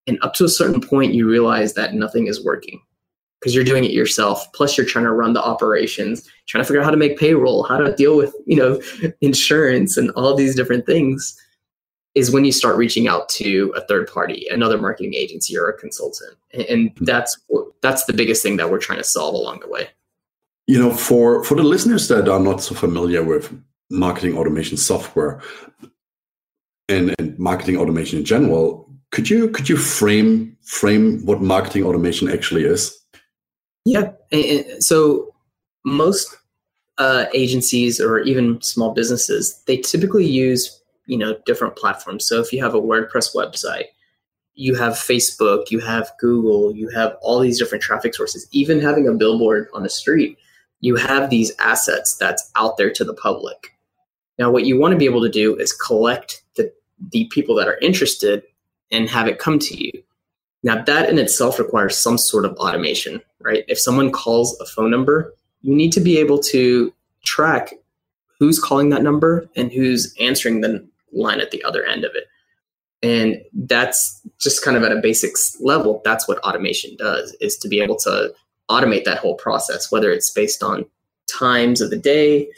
And 0.07 0.19
up 0.23 0.35
to 0.35 0.45
a 0.45 0.49
certain 0.49 0.81
point, 0.81 1.15
you 1.15 1.29
realize 1.29 1.75
that 1.75 1.95
nothing 1.95 2.29
is 2.29 2.43
working 2.43 2.81
because 3.39 3.55
you're 3.55 3.65
doing 3.65 3.85
it 3.85 3.91
yourself. 3.91 4.51
Plus, 4.53 4.77
you're 4.77 4.87
trying 4.87 5.05
to 5.05 5.13
run 5.13 5.33
the 5.33 5.43
operations, 5.43 6.27
trying 6.47 6.63
to 6.63 6.67
figure 6.67 6.81
out 6.81 6.85
how 6.85 6.91
to 6.91 6.97
make 6.97 7.19
payroll, 7.19 7.63
how 7.65 7.77
to 7.77 7.95
deal 7.95 8.17
with 8.17 8.35
you 8.47 8.57
know 8.57 8.81
insurance, 9.21 9.97
and 9.97 10.11
all 10.13 10.35
these 10.35 10.55
different 10.55 10.87
things. 10.87 11.37
Is 12.15 12.33
when 12.33 12.45
you 12.45 12.51
start 12.51 12.77
reaching 12.77 13.07
out 13.07 13.29
to 13.31 13.73
a 13.77 13.81
third 13.83 14.11
party, 14.11 14.49
another 14.51 14.79
marketing 14.79 15.15
agency 15.15 15.57
or 15.57 15.69
a 15.69 15.79
consultant, 15.79 16.37
and, 16.53 16.63
and 16.65 16.91
that's 17.03 17.39
that's 17.83 18.07
the 18.07 18.13
biggest 18.13 18.43
thing 18.43 18.57
that 18.57 18.71
we're 18.71 18.79
trying 18.79 18.99
to 18.99 19.05
solve 19.05 19.35
along 19.35 19.61
the 19.61 19.69
way. 19.69 19.89
You 20.69 20.79
know, 20.79 20.93
for 20.93 21.43
for 21.45 21.57
the 21.57 21.65
listeners 21.65 22.09
that 22.09 22.29
are 22.29 22.39
not 22.39 22.63
so 22.63 22.75
familiar 22.75 23.25
with 23.25 23.51
marketing 23.91 24.37
automation 24.37 24.77
software 24.77 25.41
and, 26.91 27.15
and 27.19 27.39
marketing 27.39 27.79
automation 27.79 28.19
in 28.19 28.25
general, 28.27 28.89
could 29.11 29.31
you 29.31 29.49
could 29.49 29.69
you 29.69 29.79
frame 29.79 30.57
frame 30.63 31.25
what 31.25 31.41
marketing 31.41 31.85
automation 31.85 32.31
actually 32.31 32.65
is? 32.65 32.95
Yeah. 33.87 34.13
So 34.79 35.35
most 35.87 36.37
uh, 36.99 37.25
agencies 37.33 37.99
or 37.99 38.21
even 38.21 38.61
small 38.61 38.93
businesses, 38.93 39.63
they 39.67 39.79
typically 39.79 40.27
use 40.27 40.83
you 41.07 41.17
know 41.17 41.39
different 41.47 41.77
platforms. 41.77 42.27
So 42.27 42.41
if 42.41 42.53
you 42.53 42.63
have 42.63 42.75
a 42.75 42.81
WordPress 42.81 43.35
website, 43.35 43.87
you 44.55 44.75
have 44.75 44.95
Facebook, 44.95 45.71
you 45.71 45.81
have 45.81 46.11
Google, 46.21 46.75
you 46.75 46.91
have 46.91 47.17
all 47.23 47.41
these 47.41 47.59
different 47.59 47.83
traffic 47.83 48.15
sources. 48.15 48.47
Even 48.51 48.81
having 48.81 49.09
a 49.09 49.15
billboard 49.15 49.69
on 49.73 49.83
the 49.83 49.89
street, 49.89 50.37
you 50.81 50.97
have 50.97 51.31
these 51.31 51.53
assets 51.59 52.17
that's 52.17 52.51
out 52.57 52.77
there 52.77 52.91
to 52.91 53.05
the 53.05 53.15
public. 53.15 53.75
Now, 54.39 54.51
what 54.51 54.65
you 54.65 54.79
want 54.79 54.93
to 54.93 54.99
be 54.99 55.05
able 55.05 55.23
to 55.23 55.29
do 55.29 55.57
is 55.57 55.73
collect 55.73 56.43
the 56.57 56.73
the 57.11 57.27
people 57.27 57.55
that 57.57 57.69
are 57.69 57.79
interested 57.79 58.43
and 58.91 59.09
have 59.09 59.29
it 59.29 59.39
come 59.39 59.59
to 59.59 59.77
you. 59.77 59.93
Now, 60.63 60.83
that 60.83 61.09
in 61.09 61.19
itself 61.19 61.59
requires 61.59 61.97
some 61.97 62.19
sort 62.19 62.45
of 62.45 62.53
automation, 62.57 63.23
right? 63.41 63.65
If 63.69 63.79
someone 63.79 64.11
calls 64.11 64.59
a 64.61 64.67
phone 64.67 64.91
number, 64.91 65.35
you 65.63 65.75
need 65.75 65.93
to 65.93 66.01
be 66.01 66.19
able 66.19 66.39
to 66.41 66.93
track 67.25 67.75
who's 68.39 68.59
calling 68.59 68.89
that 68.91 69.03
number 69.03 69.49
and 69.57 69.73
who's 69.73 70.15
answering 70.21 70.61
the 70.61 70.87
line 71.13 71.41
at 71.41 71.51
the 71.51 71.63
other 71.65 71.85
end 71.85 72.05
of 72.05 72.13
it. 72.15 72.25
And 73.03 73.41
that's 73.53 74.21
just 74.41 74.65
kind 74.65 74.77
of 74.77 74.83
at 74.83 74.93
a 74.93 75.01
basics 75.01 75.57
level. 75.61 76.03
That's 76.05 76.27
what 76.27 76.39
automation 76.39 76.97
does 76.97 77.37
is 77.41 77.57
to 77.59 77.69
be 77.69 77.81
able 77.81 77.97
to 77.97 78.33
automate 78.71 79.05
that 79.05 79.19
whole 79.19 79.35
process, 79.35 79.91
whether 79.91 80.11
it's 80.11 80.31
based 80.31 80.63
on 80.63 80.85
times 81.29 81.81
of 81.81 81.91
the 81.91 81.97
day, 81.97 82.49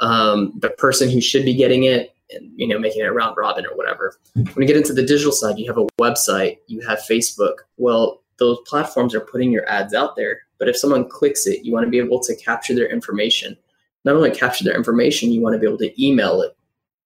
um, 0.00 0.52
the 0.58 0.70
person 0.70 1.10
who 1.10 1.20
should 1.20 1.44
be 1.44 1.54
getting 1.54 1.84
it, 1.84 2.14
and 2.30 2.50
you 2.56 2.66
know 2.66 2.78
making 2.78 3.02
it 3.02 3.08
round 3.08 3.36
robin 3.36 3.66
or 3.66 3.76
whatever. 3.76 4.16
When 4.34 4.54
you 4.56 4.66
get 4.66 4.76
into 4.76 4.92
the 4.92 5.02
digital 5.02 5.32
side, 5.32 5.58
you 5.58 5.66
have 5.66 5.78
a 5.78 5.86
website, 6.00 6.58
you 6.66 6.80
have 6.80 6.98
Facebook. 6.98 7.56
Well, 7.76 8.22
those 8.38 8.58
platforms 8.66 9.14
are 9.14 9.20
putting 9.20 9.52
your 9.52 9.68
ads 9.68 9.94
out 9.94 10.16
there, 10.16 10.40
but 10.58 10.68
if 10.68 10.76
someone 10.76 11.08
clicks 11.08 11.46
it, 11.46 11.64
you 11.64 11.72
want 11.72 11.84
to 11.84 11.90
be 11.90 11.98
able 11.98 12.20
to 12.20 12.34
capture 12.36 12.74
their 12.74 12.88
information. 12.88 13.56
Not 14.04 14.16
only 14.16 14.30
capture 14.30 14.64
their 14.64 14.76
information, 14.76 15.32
you 15.32 15.40
want 15.40 15.54
to 15.54 15.58
be 15.58 15.66
able 15.66 15.78
to 15.78 16.04
email 16.04 16.42
it 16.42 16.56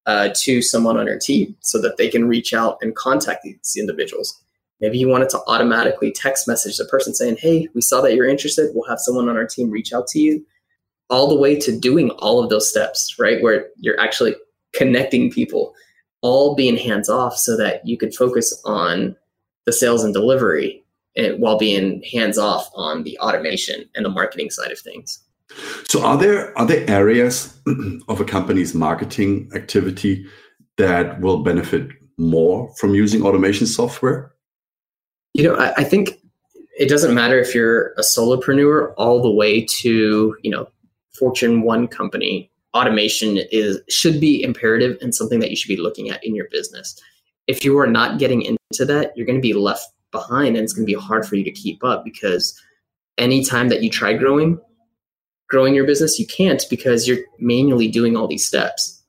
uh, 0.07 0.31
to 0.35 0.63
someone 0.63 0.97
on 0.97 1.07
your 1.07 1.19
team 1.19 1.55
so 1.61 1.81
that 1.81 1.97
they 1.97 2.09
can 2.09 2.27
reach 2.27 2.55
out 2.55 2.79
and 2.81 2.97
contact 2.97 3.43
these 3.43 3.77
individuals. 3.77 4.43
Maybe 4.81 4.99
you 4.99 5.09
wanted 5.09 5.29
to 5.31 5.41
automatically 5.47 6.13
text 6.13 6.47
message 6.47 6.77
the 6.77 6.85
person 6.85 7.15
saying, 7.15 7.37
Hey, 7.39 7.69
we 7.75 7.81
saw 7.81 8.01
that 8.01 8.15
you're 8.15 8.29
interested. 8.29 8.71
We'll 8.75 8.89
have 8.89 9.01
someone 9.01 9.29
on 9.29 9.37
our 9.37 9.47
team 9.47 9.71
reach 9.71 9.93
out 9.93 10.07
to 10.09 10.21
you. 10.21 10.45
All 11.11 11.29
the 11.29 11.39
way 11.39 11.59
to 11.59 11.79
doing 11.79 12.11
all 12.11 12.43
of 12.43 12.51
those 12.51 12.69
steps, 12.69 13.17
right? 13.19 13.43
Where 13.43 13.69
you're 13.77 13.99
actually 13.99 14.37
connecting 14.75 15.31
people, 15.31 15.75
all 16.21 16.55
being 16.55 16.77
hands 16.77 17.09
off 17.09 17.37
so 17.37 17.57
that 17.57 17.87
you 17.87 17.97
could 17.97 18.15
focus 18.15 18.61
on 18.65 19.17
the 19.65 19.73
sales 19.73 20.05
and 20.05 20.13
delivery 20.15 20.85
and 21.17 21.41
while 21.41 21.59
being 21.59 22.03
hands 22.11 22.39
off 22.39 22.71
on 22.75 23.03
the 23.03 23.19
automation 23.19 23.89
and 23.95 24.05
the 24.05 24.11
marketing 24.11 24.51
side 24.51 24.71
of 24.71 24.79
things. 24.79 25.19
So 25.85 26.05
are 26.05 26.17
there 26.17 26.57
are 26.59 26.67
there 26.67 26.89
areas 26.89 27.59
of 28.09 28.21
a 28.21 28.25
company's 28.25 28.75
marketing 28.75 29.51
activity 29.55 30.27
that 30.77 31.21
will 31.21 31.43
benefit 31.43 31.91
more 32.19 32.73
from 32.77 32.95
using 32.95 33.23
automation 33.23 33.67
software? 33.67 34.33
You 35.39 35.45
know, 35.45 35.55
I, 35.55 35.73
I 35.79 35.85
think 35.85 36.21
it 36.79 36.89
doesn't 36.89 37.15
matter 37.15 37.39
if 37.39 37.55
you're 37.55 37.93
a 37.93 38.01
solopreneur 38.01 38.93
all 38.97 39.23
the 39.23 39.31
way 39.31 39.65
to, 39.81 40.37
you 40.43 40.51
know, 40.51 40.69
Fortune 41.17 41.63
1 41.63 41.87
company 41.89 42.51
automation 42.75 43.39
is 43.51 43.81
should 43.89 44.21
be 44.21 44.43
imperative 44.43 44.99
and 45.01 45.15
something 45.15 45.41
that 45.41 45.51
you 45.51 45.57
should 45.57 45.69
be 45.69 45.77
looking 45.77 46.11
at 46.11 46.25
in 46.25 46.35
your 46.35 46.49
business. 46.51 47.01
If 47.47 47.65
you 47.65 47.79
are 47.79 47.87
not 47.87 48.19
getting 48.19 48.43
into 48.43 48.85
that, 48.85 49.17
you're 49.17 49.27
going 49.27 49.39
to 49.39 49.43
be 49.43 49.55
left 49.55 49.87
behind 50.11 50.57
and 50.57 50.65
it's 50.65 50.73
going 50.73 50.87
to 50.87 50.93
be 50.93 51.01
hard 51.01 51.25
for 51.25 51.37
you 51.37 51.45
to 51.45 51.53
keep 51.53 51.85
up 51.85 52.05
because 52.05 52.61
anytime 53.17 53.69
that 53.69 53.83
you 53.83 53.91
try 53.91 54.13
growing, 54.15 54.61
growing 55.49 55.73
your 55.73 55.87
business, 55.87 56.19
you 56.19 56.27
can't 56.27 56.65
because 56.69 57.07
you're 57.07 57.25
manually 57.39 57.89
doing 57.89 58.17
all 58.17 58.27
these 58.27 58.47
steps. 58.47 59.03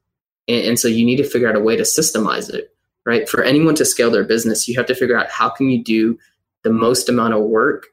And, 0.47 0.65
and 0.67 0.79
so 0.79 0.87
you 0.87 1.05
need 1.05 1.17
to 1.17 1.27
figure 1.27 1.49
out 1.49 1.55
a 1.55 1.59
way 1.59 1.75
to 1.75 1.83
systemize 1.83 2.53
it, 2.53 2.75
right? 3.09 3.27
For 3.27 3.43
anyone 3.43 3.75
to 3.75 3.85
scale 3.85 4.11
their 4.11 4.23
business, 4.23 4.67
you 4.67 4.77
have 4.77 4.85
to 4.85 4.95
figure 4.95 5.17
out 5.17 5.29
how 5.29 5.49
can 5.49 5.69
you 5.69 5.83
do 5.83 6.17
the 6.63 6.71
most 6.71 7.09
amount 7.09 7.33
of 7.33 7.41
work 7.41 7.87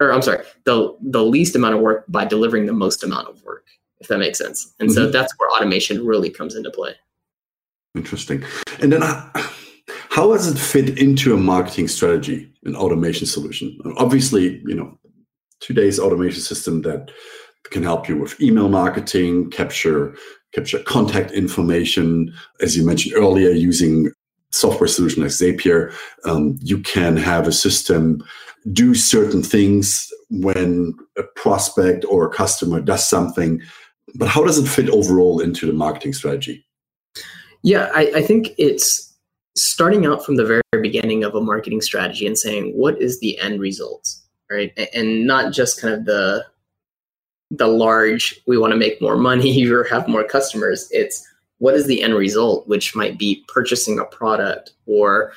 or 0.00 0.12
I'm 0.12 0.22
sorry, 0.22 0.44
the 0.64 0.96
the 1.00 1.24
least 1.24 1.54
amount 1.54 1.74
of 1.74 1.80
work 1.80 2.04
by 2.08 2.24
delivering 2.24 2.66
the 2.66 2.72
most 2.72 3.04
amount 3.04 3.28
of 3.28 3.42
work 3.44 3.66
if 4.02 4.08
that 4.08 4.18
makes 4.18 4.38
sense. 4.38 4.74
And 4.80 4.88
mm-hmm. 4.88 4.96
so 4.96 5.10
that's 5.10 5.32
where 5.38 5.48
automation 5.50 6.04
really 6.04 6.28
comes 6.28 6.54
into 6.56 6.70
play. 6.70 6.94
Interesting. 7.94 8.44
And 8.80 8.92
then 8.92 9.02
uh, 9.02 9.30
how 10.10 10.32
does 10.32 10.48
it 10.48 10.58
fit 10.58 10.98
into 10.98 11.34
a 11.34 11.36
marketing 11.36 11.88
strategy, 11.88 12.52
an 12.64 12.74
automation 12.74 13.26
solution? 13.26 13.78
Obviously, 13.96 14.60
you 14.66 14.74
know, 14.74 14.98
today's 15.60 16.00
automation 16.00 16.40
system 16.40 16.82
that 16.82 17.12
can 17.70 17.82
help 17.82 18.08
you 18.08 18.16
with 18.16 18.40
email 18.40 18.68
marketing, 18.68 19.50
capture 19.50 20.14
capture 20.52 20.80
contact 20.80 21.30
information, 21.30 22.34
as 22.60 22.76
you 22.76 22.84
mentioned 22.84 23.14
earlier, 23.14 23.50
using 23.50 24.10
software 24.52 24.88
solution 24.88 25.22
like 25.22 25.32
Zapier, 25.32 25.92
um, 26.24 26.58
you 26.60 26.78
can 26.78 27.16
have 27.16 27.48
a 27.48 27.52
system 27.52 28.22
do 28.72 28.94
certain 28.94 29.42
things 29.42 30.08
when 30.30 30.94
a 31.18 31.24
prospect 31.34 32.04
or 32.08 32.26
a 32.26 32.30
customer 32.30 32.80
does 32.80 33.08
something 33.08 33.60
but 34.14 34.28
how 34.28 34.44
does 34.44 34.58
it 34.58 34.68
fit 34.68 34.90
overall 34.90 35.40
into 35.40 35.66
the 35.66 35.72
marketing 35.72 36.12
strategy? 36.12 36.66
Yeah, 37.62 37.90
I, 37.94 38.12
I 38.16 38.22
think 38.22 38.50
it's 38.58 39.14
starting 39.56 40.06
out 40.06 40.24
from 40.24 40.36
the 40.36 40.44
very 40.44 40.62
beginning 40.80 41.24
of 41.24 41.34
a 41.34 41.40
marketing 41.40 41.80
strategy 41.80 42.26
and 42.26 42.38
saying 42.38 42.72
what 42.72 43.00
is 43.00 43.20
the 43.20 43.38
end 43.38 43.60
result, 43.60 44.14
right? 44.50 44.72
And 44.94 45.26
not 45.26 45.52
just 45.52 45.80
kind 45.80 45.94
of 45.94 46.04
the 46.04 46.44
the 47.54 47.66
large 47.66 48.40
we 48.46 48.56
want 48.56 48.72
to 48.72 48.78
make 48.78 49.00
more 49.02 49.16
money 49.16 49.66
or 49.70 49.84
have 49.84 50.08
more 50.08 50.24
customers. 50.24 50.88
It's 50.90 51.26
what 51.62 51.74
is 51.74 51.86
the 51.86 52.02
end 52.02 52.14
result, 52.14 52.66
which 52.66 52.96
might 52.96 53.18
be 53.18 53.44
purchasing 53.46 53.98
a 53.98 54.04
product 54.04 54.72
or 54.86 55.32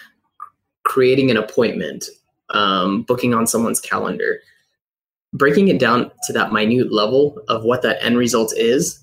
creating 0.84 1.30
an 1.30 1.38
appointment, 1.38 2.06
um, 2.50 3.04
booking 3.04 3.34
on 3.34 3.48
someone's 3.48 3.80
calendar 3.80 4.40
breaking 5.36 5.68
it 5.68 5.80
down 5.80 6.10
to 6.24 6.34
that 6.34 6.54
minute 6.54 6.92
level 6.92 7.38
of 7.50 7.64
what 7.64 7.82
that 7.82 8.02
end 8.04 8.18
result 8.18 8.54
is, 8.56 9.00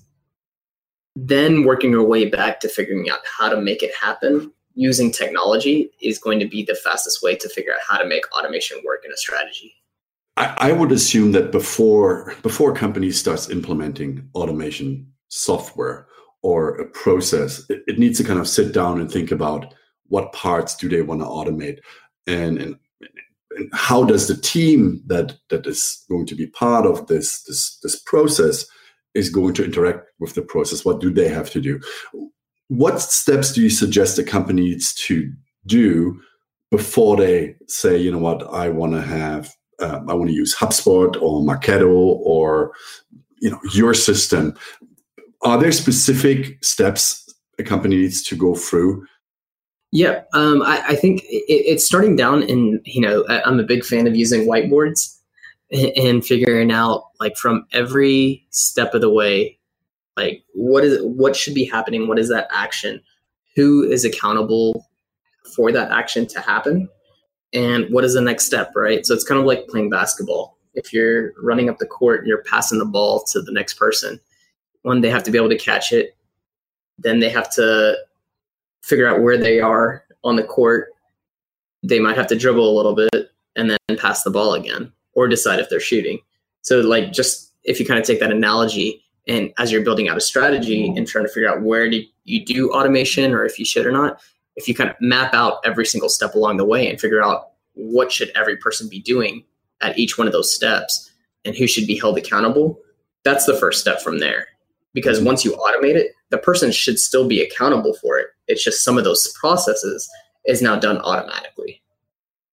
then 1.15 1.63
working 1.63 1.91
your 1.91 2.03
way 2.03 2.27
back 2.27 2.59
to 2.59 2.67
figuring 2.67 3.09
out 3.09 3.19
how 3.25 3.47
to 3.47 3.61
make 3.61 3.83
it 3.83 3.91
happen 3.95 4.51
using 4.73 5.11
technology 5.11 5.91
is 6.01 6.17
going 6.17 6.39
to 6.39 6.47
be 6.47 6.63
the 6.63 6.73
fastest 6.73 7.21
way 7.21 7.35
to 7.35 7.47
figure 7.47 7.71
out 7.71 7.79
how 7.87 7.97
to 7.97 8.07
make 8.07 8.23
automation 8.35 8.81
work 8.83 9.03
in 9.05 9.11
a 9.11 9.17
strategy. 9.17 9.75
I, 10.37 10.55
I 10.57 10.71
would 10.71 10.91
assume 10.91 11.31
that 11.33 11.51
before 11.51 12.33
before 12.41 12.71
a 12.71 12.75
company 12.75 13.11
starts 13.11 13.51
implementing 13.51 14.27
automation 14.33 15.13
software 15.27 16.07
or 16.43 16.75
a 16.75 16.85
process, 16.85 17.67
it, 17.69 17.83
it 17.87 17.99
needs 17.99 18.17
to 18.19 18.23
kind 18.23 18.39
of 18.39 18.47
sit 18.47 18.73
down 18.73 18.99
and 18.99 19.11
think 19.11 19.31
about 19.31 19.73
what 20.07 20.33
parts 20.33 20.75
do 20.75 20.87
they 20.87 21.01
want 21.01 21.21
to 21.21 21.25
automate 21.25 21.79
and, 22.27 22.59
and 22.59 22.75
how 23.71 24.03
does 24.03 24.27
the 24.27 24.37
team 24.37 25.01
that 25.07 25.35
that 25.49 25.65
is 25.65 26.03
going 26.09 26.25
to 26.25 26.35
be 26.35 26.47
part 26.47 26.85
of 26.85 27.07
this 27.07 27.43
this 27.43 27.77
this 27.83 27.99
process 28.01 28.65
is 29.13 29.29
going 29.29 29.53
to 29.53 29.63
interact 29.63 30.07
with 30.19 30.33
the 30.33 30.41
process? 30.41 30.83
What 30.83 30.99
do 30.99 31.11
they 31.11 31.29
have 31.29 31.49
to 31.51 31.61
do? 31.61 31.79
What 32.69 32.99
steps 32.99 33.51
do 33.51 33.61
you 33.61 33.69
suggest 33.69 34.17
a 34.17 34.23
company 34.23 34.63
needs 34.63 34.93
to 35.05 35.31
do 35.67 36.19
before 36.71 37.17
they 37.17 37.55
say 37.67 37.97
you 37.97 38.11
know 38.11 38.17
what? 38.17 38.43
I 38.51 38.69
want 38.69 38.93
to 38.93 39.01
have 39.01 39.53
um, 39.79 40.09
i 40.09 40.13
want 40.13 40.29
to 40.29 40.35
use 40.35 40.55
hubspot 40.55 41.19
or 41.21 41.41
marketo 41.41 41.91
or 41.91 42.73
you 43.39 43.49
know 43.49 43.59
your 43.73 43.93
system 43.93 44.55
are 45.43 45.59
there 45.59 45.71
specific 45.71 46.63
steps 46.63 47.23
a 47.59 47.63
company 47.63 47.97
needs 47.97 48.23
to 48.23 48.35
go 48.35 48.55
through? 48.55 49.05
Yeah, 49.91 50.21
um, 50.33 50.63
I, 50.63 50.83
I, 50.87 50.95
think 50.95 51.21
it, 51.25 51.43
it's 51.47 51.85
starting 51.85 52.15
down, 52.15 52.41
and 52.43 52.79
you 52.83 53.01
know, 53.01 53.25
I'm 53.27 53.59
a 53.59 53.63
big 53.63 53.85
fan 53.85 54.07
of 54.07 54.15
using 54.15 54.47
whiteboards 54.47 55.15
and, 55.71 55.91
and 55.95 56.25
figuring 56.25 56.71
out 56.71 57.03
like 57.19 57.37
from 57.37 57.67
every 57.71 58.43
step 58.49 58.95
of 58.95 59.01
the 59.01 59.11
way, 59.11 59.59
like 60.17 60.43
what 60.53 60.83
is 60.83 60.99
what 61.03 61.35
should 61.35 61.53
be 61.53 61.65
happening, 61.65 62.07
what 62.07 62.17
is 62.17 62.29
that 62.29 62.47
action, 62.51 63.01
who 63.55 63.83
is 63.83 64.03
accountable 64.03 64.87
for 65.55 65.71
that 65.71 65.91
action 65.91 66.25
to 66.27 66.39
happen, 66.39 66.89
and 67.53 67.85
what 67.91 68.03
is 68.03 68.15
the 68.15 68.21
next 68.21 68.45
step, 68.45 68.71
right? 68.75 69.05
So 69.05 69.13
it's 69.13 69.23
kind 69.23 69.39
of 69.39 69.45
like 69.45 69.67
playing 69.67 69.91
basketball. 69.91 70.57
If 70.73 70.91
you're 70.91 71.33
running 71.39 71.69
up 71.69 71.77
the 71.77 71.85
court 71.85 72.21
and 72.21 72.27
you're 72.27 72.43
passing 72.43 72.79
the 72.79 72.85
ball 72.85 73.23
to 73.25 73.41
the 73.43 73.51
next 73.51 73.75
person, 73.75 74.19
one 74.83 75.01
they 75.01 75.09
have 75.09 75.23
to 75.23 75.31
be 75.31 75.37
able 75.37 75.49
to 75.49 75.57
catch 75.57 75.91
it, 75.91 76.15
then 76.97 77.19
they 77.19 77.29
have 77.29 77.51
to 77.55 77.97
figure 78.83 79.07
out 79.07 79.21
where 79.21 79.37
they 79.37 79.59
are 79.59 80.03
on 80.23 80.35
the 80.35 80.43
court. 80.43 80.89
They 81.81 81.99
might 81.99 82.17
have 82.17 82.27
to 82.27 82.37
dribble 82.37 82.69
a 82.69 82.75
little 82.75 82.95
bit 82.95 83.31
and 83.55 83.69
then 83.69 83.97
pass 83.97 84.23
the 84.23 84.31
ball 84.31 84.53
again 84.53 84.91
or 85.13 85.27
decide 85.27 85.59
if 85.59 85.69
they're 85.69 85.79
shooting. 85.79 86.19
So 86.61 86.79
like 86.81 87.11
just 87.11 87.51
if 87.63 87.79
you 87.79 87.85
kind 87.85 87.99
of 87.99 88.05
take 88.05 88.19
that 88.19 88.31
analogy 88.31 89.03
and 89.27 89.53
as 89.57 89.71
you're 89.71 89.83
building 89.83 90.09
out 90.09 90.17
a 90.17 90.21
strategy 90.21 90.87
and 90.87 91.07
trying 91.07 91.25
to 91.25 91.31
figure 91.31 91.49
out 91.49 91.61
where 91.61 91.89
do 91.89 92.03
you 92.25 92.45
do 92.45 92.71
automation 92.71 93.33
or 93.33 93.45
if 93.45 93.57
you 93.57 93.65
should 93.65 93.85
or 93.85 93.91
not, 93.91 94.21
if 94.55 94.67
you 94.67 94.75
kind 94.75 94.89
of 94.89 94.95
map 94.99 95.33
out 95.33 95.59
every 95.65 95.85
single 95.85 96.09
step 96.09 96.35
along 96.35 96.57
the 96.57 96.65
way 96.65 96.89
and 96.89 96.99
figure 96.99 97.23
out 97.23 97.51
what 97.73 98.11
should 98.11 98.31
every 98.35 98.57
person 98.57 98.87
be 98.89 98.99
doing 98.99 99.43
at 99.81 99.97
each 99.97 100.17
one 100.17 100.27
of 100.27 100.33
those 100.33 100.53
steps 100.53 101.11
and 101.45 101.55
who 101.55 101.67
should 101.67 101.87
be 101.87 101.97
held 101.97 102.17
accountable, 102.17 102.79
that's 103.23 103.45
the 103.45 103.55
first 103.55 103.81
step 103.81 104.01
from 104.01 104.19
there. 104.19 104.47
Because 104.93 105.21
once 105.21 105.43
you 105.43 105.53
automate 105.53 105.95
it, 105.95 106.13
the 106.29 106.37
person 106.37 106.71
should 106.71 106.99
still 106.99 107.27
be 107.27 107.41
accountable 107.41 107.93
for 107.95 108.19
it. 108.19 108.27
It's 108.47 108.63
just 108.63 108.83
some 108.83 108.97
of 108.97 109.03
those 109.03 109.33
processes 109.39 110.09
is 110.45 110.61
now 110.61 110.77
done 110.77 110.97
automatically. 110.99 111.81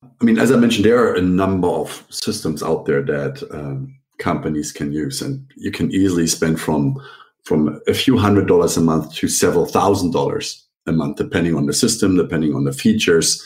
I 0.03 0.25
mean, 0.25 0.39
as 0.39 0.53
I 0.53 0.57
mentioned, 0.57 0.85
there 0.85 1.03
are 1.03 1.15
a 1.15 1.23
number 1.23 1.69
of 1.69 2.07
systems 2.11 2.63
out 2.63 2.87
there 2.87 3.03
that 3.03 3.43
um, 3.53 3.95
companies 4.19 4.73
can 4.73 4.93
use, 4.93 5.21
and 5.21 5.51
you 5.57 5.71
can 5.71 5.91
easily 5.93 6.27
spend 6.27 6.61
from 6.61 7.01
from 7.45 7.81
a 7.87 7.95
few 7.95 8.19
hundred 8.19 8.47
dollars 8.47 8.77
a 8.77 8.81
month 8.81 9.15
to 9.15 9.29
several 9.29 9.67
thousand 9.67 10.13
dollars 10.13 10.67
a 10.87 10.93
month, 10.93 11.17
depending 11.17 11.55
on 11.55 11.67
the 11.67 11.73
system, 11.73 12.17
depending 12.17 12.55
on 12.55 12.65
the 12.65 12.73
features. 12.73 13.45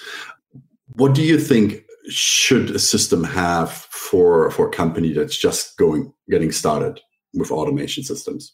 What 0.97 1.15
do 1.15 1.23
you 1.23 1.39
think 1.39 1.85
should 2.09 2.71
a 2.71 2.79
system 2.79 3.25
have 3.25 3.71
for 3.73 4.51
for 4.51 4.69
a 4.69 4.73
company 4.73 5.13
that's 5.13 5.37
just 5.37 5.77
going 5.77 6.13
getting 6.29 6.53
started 6.53 7.01
with 7.35 7.51
automation 7.51 8.05
systems? 8.05 8.53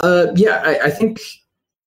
Uh, 0.00 0.26
yeah, 0.34 0.62
I, 0.64 0.86
I 0.86 0.90
think 0.90 1.20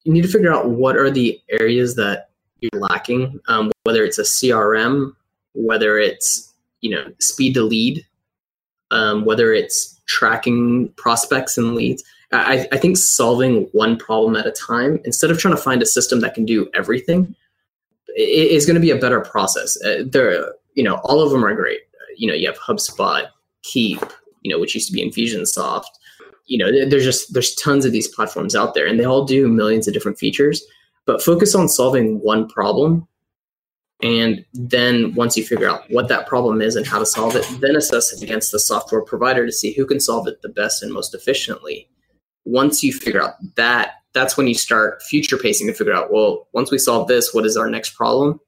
you 0.04 0.14
need 0.14 0.24
to 0.24 0.30
figure 0.30 0.54
out 0.54 0.70
what 0.70 0.96
are 0.96 1.12
the 1.12 1.40
areas 1.50 1.96
that 1.96 2.30
you're 2.62 2.82
lacking. 2.82 3.40
Um, 3.48 3.72
whether 3.84 4.04
it's 4.04 4.18
a 4.18 4.24
CRM, 4.24 5.14
whether 5.54 5.98
it's 5.98 6.54
you 6.82 6.90
know 6.90 7.12
speed 7.20 7.54
to 7.56 7.64
lead, 7.64 8.06
um, 8.92 9.26
whether 9.26 9.54
it's 9.54 10.00
tracking 10.08 10.90
prospects 10.98 11.58
and 11.58 11.76
leads. 11.76 12.04
I, 12.32 12.68
I, 12.74 12.78
think 12.78 12.98
solving 12.98 13.70
one 13.72 13.96
problem 13.96 14.36
at 14.36 14.46
a 14.46 14.52
time 14.52 15.00
instead 15.06 15.32
of 15.32 15.40
trying 15.40 15.56
to 15.56 15.62
find 15.62 15.82
a 15.82 15.86
system 15.86 16.20
that 16.20 16.34
can 16.34 16.44
do 16.44 16.70
everything 16.74 17.34
is 18.18 18.66
going 18.66 18.76
to 18.76 18.82
be 18.82 18.92
a 18.92 18.98
better 18.98 19.22
process. 19.22 19.82
Uh, 19.82 20.04
there, 20.06 20.54
you 20.74 20.84
know, 20.84 20.96
all 21.04 21.22
of 21.22 21.32
them 21.32 21.46
are 21.46 21.56
great. 21.56 21.80
You 22.18 22.28
know, 22.28 22.34
you 22.34 22.48
have 22.48 22.60
HubSpot, 22.60 23.28
Keap, 23.64 24.02
you 24.42 24.52
know, 24.52 24.60
which 24.60 24.76
used 24.76 24.88
to 24.88 24.94
be 24.94 25.10
Infusionsoft. 25.10 25.86
You 26.48 26.58
know, 26.58 26.89
there's 26.89 27.04
just 27.04 27.34
there's 27.34 27.54
tons 27.56 27.86
of 27.86 27.92
these 27.92 28.08
platforms 28.08 28.56
out 28.56 28.74
there, 28.74 28.88
and 28.88 29.00
they 29.00 29.06
all 29.06 29.25
do 29.25 29.48
millions 29.48 29.88
of 29.88 29.94
different 29.94 30.18
features. 30.18 30.63
But 31.06 31.22
focus 31.22 31.56
on 31.56 31.70
solving 31.70 32.20
one 32.20 32.48
problem, 32.50 33.08
and 34.01 34.46
then 34.54 35.13
once 35.16 35.36
you 35.38 35.46
figure 35.46 35.70
out 35.70 35.84
what 35.89 36.08
that 36.10 36.27
problem 36.27 36.62
is 36.62 36.75
and 36.75 36.86
how 36.86 37.00
to 37.00 37.06
solve 37.06 37.36
it, 37.36 37.48
then 37.62 37.75
assess 37.75 38.13
it 38.13 38.22
against 38.22 38.51
the 38.51 38.60
software 38.60 39.01
provider 39.01 39.46
to 39.46 39.51
see 39.51 39.74
who 39.74 39.86
can 39.86 40.00
solve 40.00 40.27
it 40.27 40.42
the 40.42 40.50
best 40.50 40.84
and 40.84 40.94
most 40.94 41.16
efficiently. 41.16 41.89
Once 42.46 42.84
you 42.84 42.94
figure 42.94 43.22
out 43.22 43.34
that, 43.56 43.94
that's 44.13 44.38
when 44.38 44.48
you 44.48 44.54
start 44.54 45.01
future 45.04 45.38
pacing 45.38 45.68
to 45.68 45.74
figure 45.74 45.94
out, 45.94 46.12
well, 46.12 46.48
once 46.54 46.72
we 46.72 46.77
solve 46.77 47.08
this, 47.08 47.34
what 47.34 47.46
is 47.46 47.58
our 47.58 47.70
next 47.70 47.92
problem? 47.92 48.39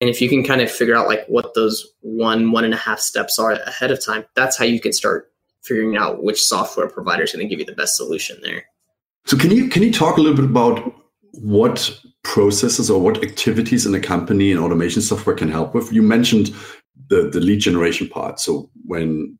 And 0.00 0.08
if 0.08 0.20
you 0.20 0.28
can 0.28 0.44
kind 0.44 0.60
of 0.60 0.70
figure 0.70 0.96
out 0.96 1.08
like 1.08 1.26
what 1.26 1.54
those 1.54 1.86
one, 2.00 2.52
one 2.52 2.64
and 2.64 2.72
a 2.72 2.78
half 2.78 3.00
steps 3.00 3.38
are 3.38 3.52
ahead 3.52 3.90
of 3.90 4.04
time, 4.04 4.24
that's 4.34 4.56
how 4.56 4.64
you 4.64 4.80
can 4.80 4.92
start 4.92 5.30
figuring 5.64 5.96
out 5.96 6.22
which 6.22 6.42
software 6.42 6.88
provider 6.88 7.22
is 7.22 7.32
going 7.32 7.46
to 7.46 7.48
give 7.48 7.60
you 7.60 7.66
the 7.66 7.80
best 7.80 7.96
solution 7.96 8.38
there. 8.42 8.64
So 9.26 9.36
can 9.36 9.50
you 9.50 9.68
can 9.68 9.82
you 9.82 9.92
talk 9.92 10.16
a 10.16 10.20
little 10.20 10.36
bit 10.36 10.46
about 10.46 10.94
what 11.32 11.90
processes 12.24 12.90
or 12.90 13.00
what 13.00 13.22
activities 13.22 13.86
in 13.86 13.94
a 13.94 14.00
company 14.00 14.50
and 14.50 14.60
automation 14.60 15.02
software 15.02 15.36
can 15.36 15.50
help 15.50 15.74
with? 15.74 15.92
You 15.92 16.02
mentioned 16.02 16.54
the, 17.08 17.28
the 17.28 17.40
lead 17.40 17.60
generation 17.60 18.08
part. 18.08 18.40
So 18.40 18.70
when 18.86 19.38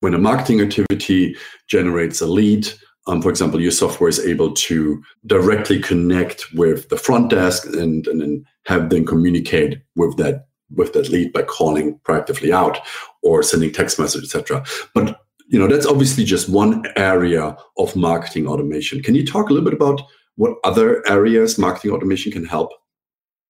when 0.00 0.14
a 0.14 0.18
marketing 0.18 0.60
activity 0.60 1.36
generates 1.68 2.20
a 2.20 2.26
lead, 2.26 2.68
um, 3.06 3.22
for 3.22 3.30
example, 3.30 3.60
your 3.60 3.70
software 3.70 4.08
is 4.08 4.20
able 4.20 4.52
to 4.54 5.02
directly 5.26 5.80
connect 5.80 6.46
with 6.54 6.88
the 6.88 6.96
front 6.96 7.30
desk 7.30 7.66
and, 7.66 8.06
and 8.06 8.20
then 8.20 8.44
have 8.66 8.90
them 8.90 9.04
communicate 9.04 9.80
with 9.96 10.16
that 10.18 10.46
with 10.72 10.92
that 10.92 11.08
lead 11.08 11.32
by 11.32 11.42
calling 11.42 11.98
proactively 12.04 12.52
out 12.52 12.78
or 13.22 13.42
sending 13.42 13.72
text 13.72 13.98
message, 13.98 14.22
etc. 14.22 14.64
But 14.94 15.19
you 15.50 15.58
know 15.58 15.66
that's 15.66 15.86
obviously 15.86 16.24
just 16.24 16.48
one 16.48 16.84
area 16.96 17.56
of 17.76 17.94
marketing 17.96 18.46
automation. 18.46 19.02
Can 19.02 19.16
you 19.16 19.26
talk 19.26 19.50
a 19.50 19.52
little 19.52 19.68
bit 19.68 19.74
about 19.74 20.00
what 20.36 20.56
other 20.62 21.06
areas 21.08 21.58
marketing 21.58 21.90
automation 21.90 22.30
can 22.30 22.44
help? 22.44 22.70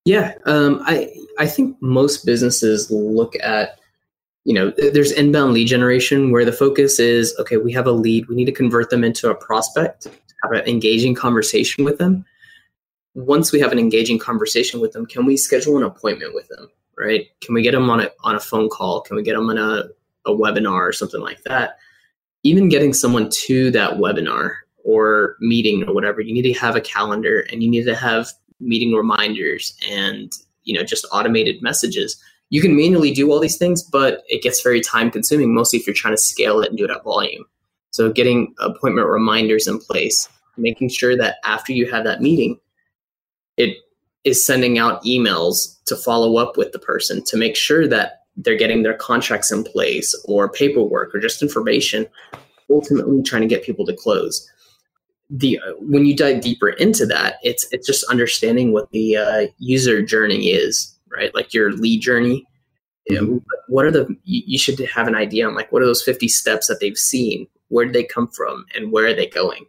Yeah, 0.05 0.33
um, 0.45 0.81
I 0.85 1.13
I 1.37 1.45
think 1.45 1.77
most 1.79 2.25
businesses 2.25 2.89
look 2.89 3.35
at 3.41 3.77
you 4.43 4.55
know, 4.55 4.73
there's 4.75 5.11
inbound 5.11 5.53
lead 5.53 5.67
generation 5.67 6.31
where 6.31 6.43
the 6.43 6.51
focus 6.51 6.99
is 6.99 7.35
okay, 7.39 7.57
we 7.57 7.71
have 7.73 7.85
a 7.85 7.91
lead, 7.91 8.27
we 8.27 8.35
need 8.35 8.45
to 8.45 8.51
convert 8.51 8.89
them 8.89 9.03
into 9.03 9.29
a 9.29 9.35
prospect, 9.35 10.07
have 10.41 10.51
an 10.51 10.67
engaging 10.67 11.13
conversation 11.13 11.85
with 11.85 11.99
them. 11.99 12.25
Once 13.13 13.51
we 13.51 13.59
have 13.59 13.71
an 13.71 13.77
engaging 13.77 14.17
conversation 14.17 14.79
with 14.79 14.93
them, 14.93 15.05
can 15.05 15.27
we 15.27 15.37
schedule 15.37 15.77
an 15.77 15.83
appointment 15.83 16.33
with 16.33 16.47
them? 16.47 16.67
Right? 16.97 17.27
Can 17.41 17.53
we 17.53 17.61
get 17.61 17.73
them 17.73 17.91
on 17.91 17.99
a 17.99 18.09
on 18.23 18.35
a 18.35 18.39
phone 18.39 18.69
call? 18.69 19.01
Can 19.01 19.15
we 19.15 19.21
get 19.21 19.35
them 19.35 19.49
on 19.49 19.59
a, 19.59 19.83
a 20.25 20.31
webinar 20.31 20.87
or 20.87 20.93
something 20.93 21.21
like 21.21 21.43
that? 21.43 21.77
Even 22.43 22.69
getting 22.69 22.93
someone 22.93 23.29
to 23.45 23.71
that 23.71 23.93
webinar 23.93 24.55
or 24.83 25.35
meeting 25.39 25.87
or 25.87 25.93
whatever, 25.93 26.21
you 26.21 26.33
need 26.33 26.41
to 26.43 26.53
have 26.53 26.75
a 26.75 26.81
calendar 26.81 27.41
and 27.51 27.61
you 27.61 27.69
need 27.69 27.85
to 27.85 27.95
have 27.95 28.29
meeting 28.59 28.93
reminders 28.93 29.75
and 29.89 30.31
you 30.63 30.77
know 30.77 30.83
just 30.83 31.05
automated 31.11 31.61
messages 31.61 32.21
you 32.51 32.61
can 32.61 32.75
manually 32.75 33.11
do 33.11 33.31
all 33.31 33.39
these 33.39 33.57
things, 33.57 33.81
but 33.81 34.23
it 34.27 34.43
gets 34.43 34.61
very 34.61 34.81
time 34.81 35.09
consuming, 35.09 35.55
mostly 35.55 35.79
if 35.79 35.87
you're 35.87 35.93
trying 35.93 36.13
to 36.13 36.21
scale 36.21 36.61
it 36.61 36.69
and 36.69 36.77
do 36.77 36.83
it 36.83 36.91
at 36.91 37.03
volume. 37.03 37.45
So 37.91 38.11
getting 38.11 38.53
appointment 38.59 39.07
reminders 39.07 39.67
in 39.67 39.79
place, 39.79 40.27
making 40.57 40.89
sure 40.89 41.15
that 41.15 41.37
after 41.45 41.71
you 41.71 41.89
have 41.89 42.03
that 42.03 42.21
meeting, 42.21 42.59
it 43.55 43.77
is 44.25 44.45
sending 44.45 44.77
out 44.77 45.01
emails 45.03 45.81
to 45.85 45.95
follow 45.95 46.37
up 46.37 46.57
with 46.57 46.73
the 46.73 46.79
person 46.79 47.23
to 47.23 47.37
make 47.37 47.55
sure 47.55 47.87
that 47.87 48.20
they're 48.37 48.57
getting 48.57 48.83
their 48.83 48.93
contracts 48.93 49.51
in 49.51 49.63
place 49.63 50.15
or 50.25 50.49
paperwork 50.49 51.13
or 51.13 51.19
just 51.19 51.41
information, 51.41 52.07
ultimately 52.69 53.21
trying 53.23 53.41
to 53.41 53.47
get 53.47 53.63
people 53.63 53.85
to 53.85 53.95
close. 53.95 54.49
The 55.29 55.59
uh, 55.59 55.73
when 55.79 56.05
you 56.05 56.15
dive 56.15 56.41
deeper 56.41 56.69
into 56.69 57.05
that, 57.05 57.35
it's 57.43 57.65
it's 57.71 57.87
just 57.87 58.03
understanding 58.09 58.73
what 58.73 58.91
the 58.91 59.17
uh, 59.17 59.47
user 59.59 60.01
journey 60.01 60.49
is 60.49 60.97
right? 61.11 61.33
Like 61.35 61.53
your 61.53 61.71
lead 61.73 62.01
journey. 62.01 62.45
Mm-hmm. 63.09 63.37
what 63.67 63.83
are 63.83 63.91
the, 63.91 64.07
you 64.23 64.59
should 64.59 64.79
have 64.79 65.07
an 65.07 65.15
idea 65.15 65.45
on 65.45 65.55
like, 65.55 65.71
what 65.71 65.81
are 65.81 65.85
those 65.85 66.03
50 66.03 66.27
steps 66.29 66.67
that 66.67 66.79
they've 66.79 66.97
seen? 66.97 67.47
Where 67.67 67.83
did 67.83 67.95
they 67.95 68.03
come 68.03 68.29
from 68.29 68.65
and 68.75 68.91
where 68.91 69.07
are 69.07 69.13
they 69.13 69.27
going? 69.27 69.65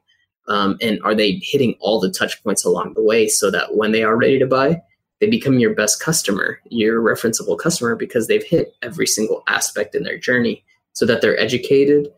Um, 0.49 0.77
and 0.81 1.03
are 1.03 1.15
they 1.15 1.41
hitting 1.43 1.75
all 1.81 1.99
the 1.99 2.11
touch 2.11 2.41
points 2.45 2.65
along 2.65 2.93
the 2.95 3.03
way 3.03 3.29
so 3.29 3.51
that 3.51 3.75
when 3.75 3.91
they 3.91 4.05
are 4.05 4.17
ready 4.17 4.39
to 4.39 4.47
buy, 4.47 4.83
they 5.23 5.31
become 5.31 5.61
your 5.61 5.73
best 5.73 6.03
customer, 6.03 6.59
your 6.69 7.01
referenceable 7.01 7.57
customer, 7.57 7.95
because 7.95 8.27
they've 8.27 8.43
hit 8.43 8.75
every 8.83 9.07
single 9.07 9.45
aspect 9.47 9.95
in 9.95 10.03
their 10.03 10.19
journey 10.19 10.65
so 10.95 11.07
that 11.07 11.23
they're 11.23 11.39
educated 11.39 12.13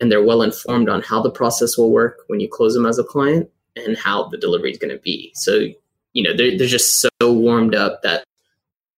and 0.00 0.10
they're 0.10 0.24
well 0.24 0.42
informed 0.42 0.88
on 0.88 1.00
how 1.00 1.22
the 1.22 1.30
process 1.30 1.78
will 1.78 1.92
work 1.92 2.24
when 2.26 2.40
you 2.40 2.48
close 2.48 2.74
them 2.74 2.84
as 2.84 2.98
a 2.98 3.04
client 3.04 3.48
and 3.76 3.96
how 3.96 4.24
the 4.24 4.36
delivery 4.36 4.72
is 4.72 4.76
going 4.76 4.92
to 4.92 5.00
be. 5.00 5.30
So, 5.36 5.68
you 6.14 6.22
know, 6.24 6.36
they're, 6.36 6.58
they're 6.58 6.66
just 6.66 7.00
so 7.00 7.08
warmed 7.22 7.76
up 7.76 8.02
that 8.02 8.24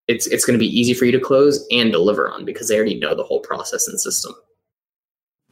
it's 0.07 0.25
it's 0.25 0.43
going 0.43 0.57
to 0.57 0.65
be 0.65 0.79
easy 0.79 0.95
for 0.95 1.05
you 1.05 1.11
to 1.11 1.19
close 1.19 1.63
and 1.69 1.91
deliver 1.91 2.31
on 2.31 2.45
because 2.45 2.67
they 2.67 2.75
already 2.75 2.99
know 2.99 3.13
the 3.13 3.23
whole 3.23 3.41
process 3.41 3.87
and 3.87 4.01
system. 4.01 4.33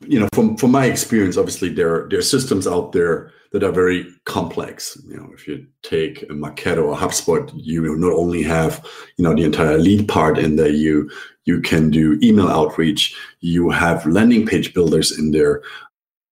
You 0.02 0.22
know, 0.22 0.30
from 0.34 0.58
from 0.58 0.72
my 0.72 0.86
experience, 0.86 1.38
obviously 1.38 1.70
there 1.70 2.08
there 2.10 2.20
are 2.20 2.24
systems 2.24 2.68
out 2.68 2.94
there 2.94 3.32
that 3.52 3.64
are 3.64 3.72
very 3.72 4.08
complex. 4.26 4.98
You 5.08 5.18
know, 5.18 5.30
if 5.34 5.48
you 5.48 5.66
take 5.82 6.24
a 6.24 6.28
Marketo 6.28 6.86
or 6.86 6.96
HubSpot, 6.96 7.52
you 7.56 7.96
not 7.98 8.14
only 8.14 8.44
have 8.44 8.86
you 9.18 9.24
know 9.24 9.34
the 9.34 9.44
entire 9.44 9.78
lead 9.78 10.08
part 10.08 10.38
in 10.38 10.56
there, 10.56 10.70
you 10.70 11.10
you 11.46 11.62
can 11.62 11.90
do 11.90 12.20
email 12.22 12.48
outreach, 12.48 13.16
you 13.42 13.70
have 13.72 14.06
landing 14.06 14.46
page 14.46 14.74
builders 14.74 15.18
in 15.18 15.32
there. 15.32 15.64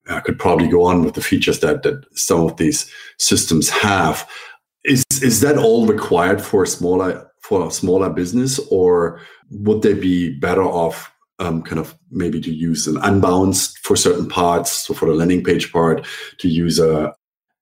I 0.10 0.22
could 0.22 0.40
probably 0.40 0.68
go 0.68 0.84
on 0.84 1.04
with 1.04 1.16
the 1.16 1.22
features 1.22 1.60
that 1.60 1.84
that 1.84 2.06
some 2.18 2.42
of 2.42 2.58
these 2.58 2.90
systems 3.18 3.70
have. 3.70 4.30
Is 4.86 5.04
is 5.22 5.42
that 5.42 5.58
all 5.58 5.86
required 5.86 6.42
for 6.42 6.64
a 6.64 6.68
smaller 6.68 7.30
for 7.42 7.68
a 7.68 7.72
smaller 7.72 8.10
business, 8.10 8.60
or 8.72 9.20
would 9.50 9.82
they 9.82 9.94
be 9.94 10.38
better 10.40 10.64
off 10.64 11.12
um, 11.40 11.62
kind 11.62 11.80
of 11.80 11.98
maybe 12.10 12.42
to 12.42 12.54
use 12.54 12.88
an 12.88 12.96
unbounce 12.98 13.78
for 13.84 13.96
certain 13.96 14.28
parts, 14.28 14.72
so 14.72 14.94
for 14.94 15.08
the 15.08 15.14
landing 15.14 15.44
page 15.44 15.72
part, 15.72 16.06
to 16.40 16.48
use 16.48 16.80
a 16.80 17.14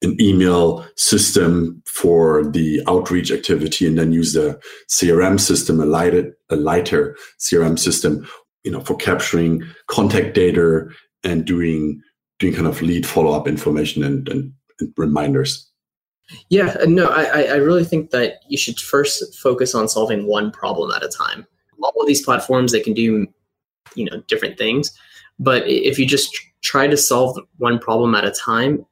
an 0.02 0.20
email 0.20 0.86
system 0.98 1.82
for 1.86 2.44
the 2.44 2.82
outreach 2.88 3.32
activity, 3.32 3.88
and 3.88 3.98
then 3.98 4.12
use 4.12 4.36
a 4.36 4.60
CRM 4.90 5.40
system, 5.40 5.80
a 5.80 5.86
lighter, 5.86 6.38
a 6.50 6.56
lighter 6.56 7.18
CRM 7.40 7.80
system, 7.80 8.28
you 8.64 8.72
know, 8.72 8.82
for 8.82 8.96
capturing 8.96 9.64
contact 9.88 10.36
data 10.36 10.88
and 11.24 11.46
doing 11.46 12.02
doing 12.40 12.54
kind 12.54 12.68
of 12.68 12.82
lead 12.82 13.08
follow 13.08 13.32
up 13.32 13.48
information 13.48 14.04
and, 14.04 14.28
and, 14.28 14.52
and 14.80 14.94
reminders. 14.98 15.72
Yeah, 16.50 16.76
uh, 16.82 16.86
no, 16.86 17.08
I, 17.10 17.44
I 17.44 17.56
really 17.56 17.86
think 17.86 18.10
that 18.12 18.40
you 18.50 18.58
should 18.58 18.80
first 18.80 19.38
focus 19.38 19.76
on 19.76 19.88
solving 19.88 20.28
one 20.28 20.52
problem 20.52 20.92
at 20.92 21.04
a 21.04 21.08
time. 21.08 21.46
All 21.82 22.02
of 22.02 22.08
these 22.08 22.24
platforms, 22.24 22.72
they 22.72 22.80
can 22.80 22.94
do, 22.94 23.28
you 23.95 24.06
know, 24.06 24.21
different 24.28 24.58
things. 24.58 24.98
But 25.39 25.67
if 25.67 26.00
you 26.00 26.06
just 26.06 26.36
try 26.62 26.88
to 26.88 26.98
solve 26.98 27.39
one 27.58 27.80
problem 27.80 28.15
at 28.15 28.26
a 28.26 28.32
time, 28.32 28.86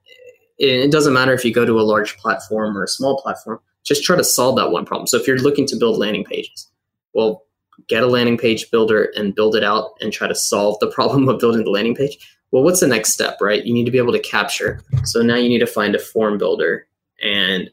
it 0.60 0.91
doesn't 0.91 1.13
matter 1.13 1.34
if 1.34 1.43
you 1.43 1.53
go 1.53 1.65
to 1.65 1.79
a 1.79 1.82
large 1.82 2.17
platform 2.17 2.77
or 2.77 2.84
a 2.84 2.88
small 2.88 3.21
platform, 3.21 3.60
just 3.84 4.03
try 4.03 4.15
to 4.15 4.23
solve 4.23 4.56
that 4.58 4.71
one 4.71 4.86
problem. 4.86 5.08
So 5.08 5.17
if 5.17 5.27
you're 5.27 5.39
looking 5.39 5.65
to 5.67 5.75
build 5.75 5.97
landing 5.97 6.23
pages, 6.23 6.69
well, 7.13 7.43
get 7.88 8.03
a 8.03 8.08
landing 8.08 8.38
page 8.38 8.69
builder 8.71 9.12
and 9.15 9.36
build 9.36 9.56
it 9.56 9.63
out 9.63 9.91
and 9.99 10.13
try 10.13 10.27
to 10.27 10.36
solve 10.36 10.79
the 10.79 10.88
problem 10.91 11.27
of 11.27 11.39
building 11.39 11.63
the 11.63 11.71
landing 11.71 11.95
page. 11.95 12.17
Well, 12.51 12.63
what's 12.63 12.82
the 12.82 12.88
next 12.88 13.13
step, 13.13 13.38
right? 13.41 13.65
You 13.65 13.73
need 13.73 13.86
to 13.86 13.91
be 13.91 13.97
able 13.97 14.13
to 14.13 14.19
capture. 14.19 14.82
So 15.03 15.21
now 15.21 15.36
you 15.36 15.49
need 15.49 15.60
to 15.60 15.67
find 15.67 15.95
a 15.95 15.99
form 15.99 16.38
builder 16.38 16.88
and 17.21 17.71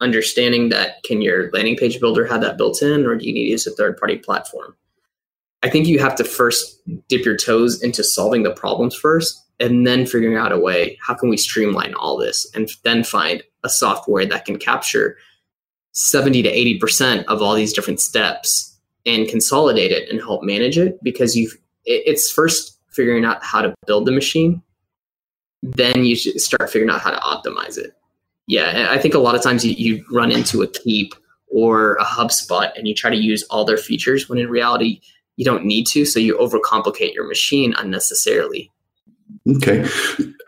understanding 0.00 0.68
that 0.68 1.02
can 1.04 1.22
your 1.22 1.50
landing 1.52 1.76
page 1.76 1.98
builder 1.98 2.26
have 2.26 2.42
that 2.42 2.58
built 2.58 2.82
in 2.82 3.06
or 3.06 3.16
do 3.16 3.26
you 3.26 3.32
need 3.32 3.44
to 3.44 3.50
use 3.50 3.66
a 3.66 3.70
third 3.70 3.96
party 3.96 4.18
platform? 4.18 4.76
I 5.62 5.70
think 5.70 5.86
you 5.86 5.98
have 6.00 6.16
to 6.16 6.24
first 6.24 6.80
dip 7.08 7.24
your 7.24 7.36
toes 7.36 7.82
into 7.82 8.02
solving 8.02 8.42
the 8.42 8.50
problems 8.50 8.94
first 8.94 9.44
and 9.60 9.86
then 9.86 10.06
figuring 10.06 10.36
out 10.36 10.52
a 10.52 10.58
way 10.58 10.98
how 11.00 11.14
can 11.14 11.28
we 11.28 11.36
streamline 11.36 11.94
all 11.94 12.16
this 12.16 12.50
and 12.54 12.68
then 12.82 13.04
find 13.04 13.42
a 13.62 13.68
software 13.68 14.26
that 14.26 14.44
can 14.44 14.58
capture 14.58 15.16
70 15.92 16.42
to 16.42 16.52
80% 16.80 17.24
of 17.26 17.42
all 17.42 17.54
these 17.54 17.72
different 17.72 18.00
steps 18.00 18.76
and 19.06 19.28
consolidate 19.28 19.92
it 19.92 20.08
and 20.10 20.20
help 20.20 20.42
manage 20.42 20.78
it? 20.78 21.02
Because 21.02 21.36
you've 21.36 21.56
it's 21.84 22.30
first 22.30 22.78
figuring 22.88 23.24
out 23.24 23.42
how 23.42 23.62
to 23.62 23.74
build 23.86 24.06
the 24.06 24.12
machine 24.12 24.62
then 25.62 26.04
you 26.04 26.16
start 26.16 26.70
figuring 26.70 26.92
out 26.92 27.00
how 27.00 27.10
to 27.10 27.16
optimize 27.18 27.78
it. 27.78 27.94
Yeah 28.46 28.88
i 28.90 28.98
think 28.98 29.14
a 29.14 29.18
lot 29.18 29.34
of 29.34 29.42
times 29.42 29.64
you, 29.64 29.72
you 29.72 30.04
run 30.10 30.30
into 30.30 30.62
a 30.62 30.66
Keap 30.66 31.14
or 31.48 31.94
a 31.94 32.04
hubspot 32.04 32.76
and 32.76 32.88
you 32.88 32.94
try 32.94 33.10
to 33.10 33.16
use 33.16 33.42
all 33.44 33.64
their 33.64 33.76
features 33.76 34.28
when 34.28 34.38
in 34.38 34.48
reality 34.48 35.00
you 35.36 35.44
don't 35.44 35.64
need 35.64 35.86
to 35.88 36.04
so 36.04 36.18
you 36.18 36.36
overcomplicate 36.36 37.14
your 37.14 37.26
machine 37.26 37.74
unnecessarily. 37.78 38.70
Okay. 39.56 39.86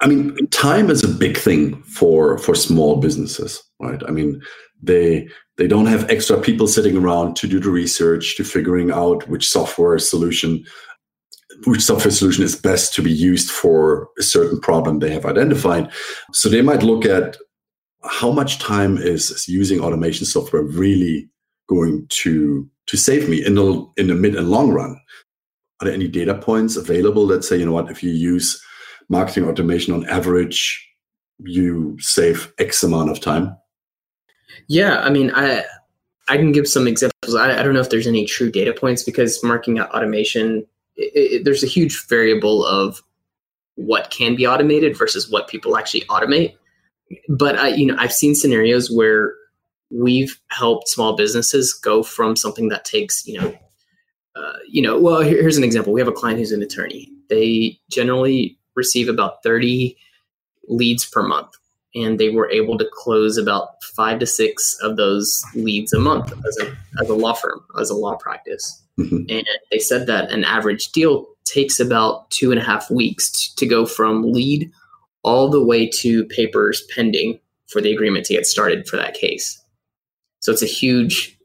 I 0.00 0.06
mean 0.06 0.36
time 0.48 0.90
is 0.90 1.02
a 1.02 1.08
big 1.08 1.36
thing 1.36 1.82
for 1.82 2.38
for 2.38 2.54
small 2.54 2.96
businesses 2.96 3.62
right? 3.80 4.02
I 4.06 4.10
mean 4.10 4.40
they 4.82 5.28
they 5.56 5.66
don't 5.66 5.86
have 5.86 6.10
extra 6.10 6.40
people 6.40 6.66
sitting 6.66 6.96
around 6.96 7.36
to 7.36 7.46
do 7.46 7.60
the 7.60 7.70
research 7.70 8.36
to 8.36 8.44
figuring 8.44 8.90
out 8.90 9.26
which 9.28 9.48
software 9.48 9.98
solution 9.98 10.64
which 11.64 11.82
software 11.82 12.10
solution 12.10 12.44
is 12.44 12.56
best 12.56 12.94
to 12.94 13.02
be 13.02 13.12
used 13.12 13.50
for 13.50 14.08
a 14.18 14.22
certain 14.22 14.60
problem 14.60 14.98
they 14.98 15.12
have 15.12 15.24
identified. 15.24 15.90
So 16.32 16.48
they 16.48 16.62
might 16.62 16.82
look 16.82 17.06
at 17.06 17.36
how 18.02 18.32
much 18.32 18.58
time 18.58 18.98
is 18.98 19.46
using 19.48 19.80
automation 19.80 20.26
software 20.26 20.62
really 20.62 21.28
going 21.68 22.06
to 22.10 22.68
to 22.86 22.96
save 22.96 23.28
me 23.28 23.44
in 23.44 23.54
the 23.54 23.92
in 23.96 24.08
the 24.08 24.14
mid 24.14 24.34
and 24.34 24.50
long 24.50 24.70
run 24.70 25.00
are 25.80 25.86
there 25.86 25.94
any 25.94 26.08
data 26.08 26.34
points 26.34 26.76
available 26.76 27.26
that 27.26 27.44
say 27.44 27.58
you 27.58 27.66
know 27.66 27.72
what 27.72 27.90
if 27.90 28.02
you 28.02 28.10
use 28.10 28.62
marketing 29.08 29.48
automation 29.48 29.92
on 29.92 30.08
average 30.08 30.86
you 31.38 31.96
save 32.00 32.52
x 32.58 32.82
amount 32.82 33.10
of 33.10 33.20
time 33.20 33.56
yeah, 34.68 35.00
I 35.00 35.10
mean, 35.10 35.30
I 35.34 35.64
I 36.28 36.36
can 36.36 36.52
give 36.52 36.66
some 36.66 36.86
examples. 36.86 37.34
I, 37.34 37.58
I 37.58 37.62
don't 37.62 37.74
know 37.74 37.80
if 37.80 37.90
there's 37.90 38.06
any 38.06 38.24
true 38.24 38.50
data 38.50 38.72
points 38.72 39.02
because 39.02 39.42
marketing 39.42 39.80
automation, 39.80 40.66
it, 40.96 41.12
it, 41.14 41.44
there's 41.44 41.62
a 41.62 41.68
huge 41.68 42.06
variable 42.08 42.64
of 42.64 43.02
what 43.76 44.10
can 44.10 44.36
be 44.36 44.46
automated 44.46 44.96
versus 44.96 45.30
what 45.30 45.48
people 45.48 45.76
actually 45.76 46.02
automate. 46.02 46.54
But 47.28 47.58
I, 47.58 47.68
you 47.68 47.86
know, 47.86 47.96
I've 47.98 48.12
seen 48.12 48.34
scenarios 48.34 48.90
where 48.90 49.34
we've 49.90 50.40
helped 50.48 50.88
small 50.88 51.16
businesses 51.16 51.72
go 51.72 52.02
from 52.02 52.36
something 52.36 52.68
that 52.68 52.84
takes, 52.84 53.26
you 53.26 53.40
know, 53.40 53.54
uh, 54.36 54.58
you 54.68 54.82
know, 54.82 54.98
well, 54.98 55.20
here, 55.20 55.40
here's 55.40 55.56
an 55.56 55.64
example. 55.64 55.92
We 55.92 56.00
have 56.00 56.08
a 56.08 56.12
client 56.12 56.38
who's 56.38 56.52
an 56.52 56.62
attorney. 56.62 57.08
They 57.28 57.78
generally 57.90 58.58
receive 58.74 59.08
about 59.08 59.42
30 59.42 59.96
leads 60.68 61.04
per 61.04 61.22
month 61.22 61.52
and 61.94 62.18
they 62.18 62.30
were 62.30 62.50
able 62.50 62.76
to 62.78 62.88
close 62.92 63.36
about 63.36 63.82
five 63.82 64.18
to 64.18 64.26
six 64.26 64.76
of 64.82 64.96
those 64.96 65.44
leads 65.54 65.92
a 65.92 66.00
month 66.00 66.32
as 66.46 66.58
a, 66.58 66.76
as 67.00 67.08
a 67.08 67.14
law 67.14 67.32
firm, 67.32 67.64
as 67.78 67.90
a 67.90 67.94
law 67.94 68.16
practice. 68.16 68.82
Mm-hmm. 68.98 69.24
And 69.28 69.46
they 69.70 69.78
said 69.78 70.06
that 70.06 70.30
an 70.30 70.44
average 70.44 70.92
deal 70.92 71.26
takes 71.44 71.78
about 71.78 72.30
two 72.30 72.50
and 72.50 72.60
a 72.60 72.64
half 72.64 72.90
weeks 72.90 73.30
to, 73.30 73.56
to 73.56 73.66
go 73.66 73.86
from 73.86 74.32
lead 74.32 74.70
all 75.22 75.48
the 75.48 75.64
way 75.64 75.88
to 75.88 76.24
papers 76.26 76.82
pending 76.94 77.38
for 77.68 77.80
the 77.80 77.92
agreement 77.92 78.26
to 78.26 78.34
get 78.34 78.46
started 78.46 78.88
for 78.88 78.96
that 78.96 79.14
case. 79.14 79.60
So 80.44 80.52
it's 80.52 80.62
a 80.62 80.66
huge, 80.66 81.38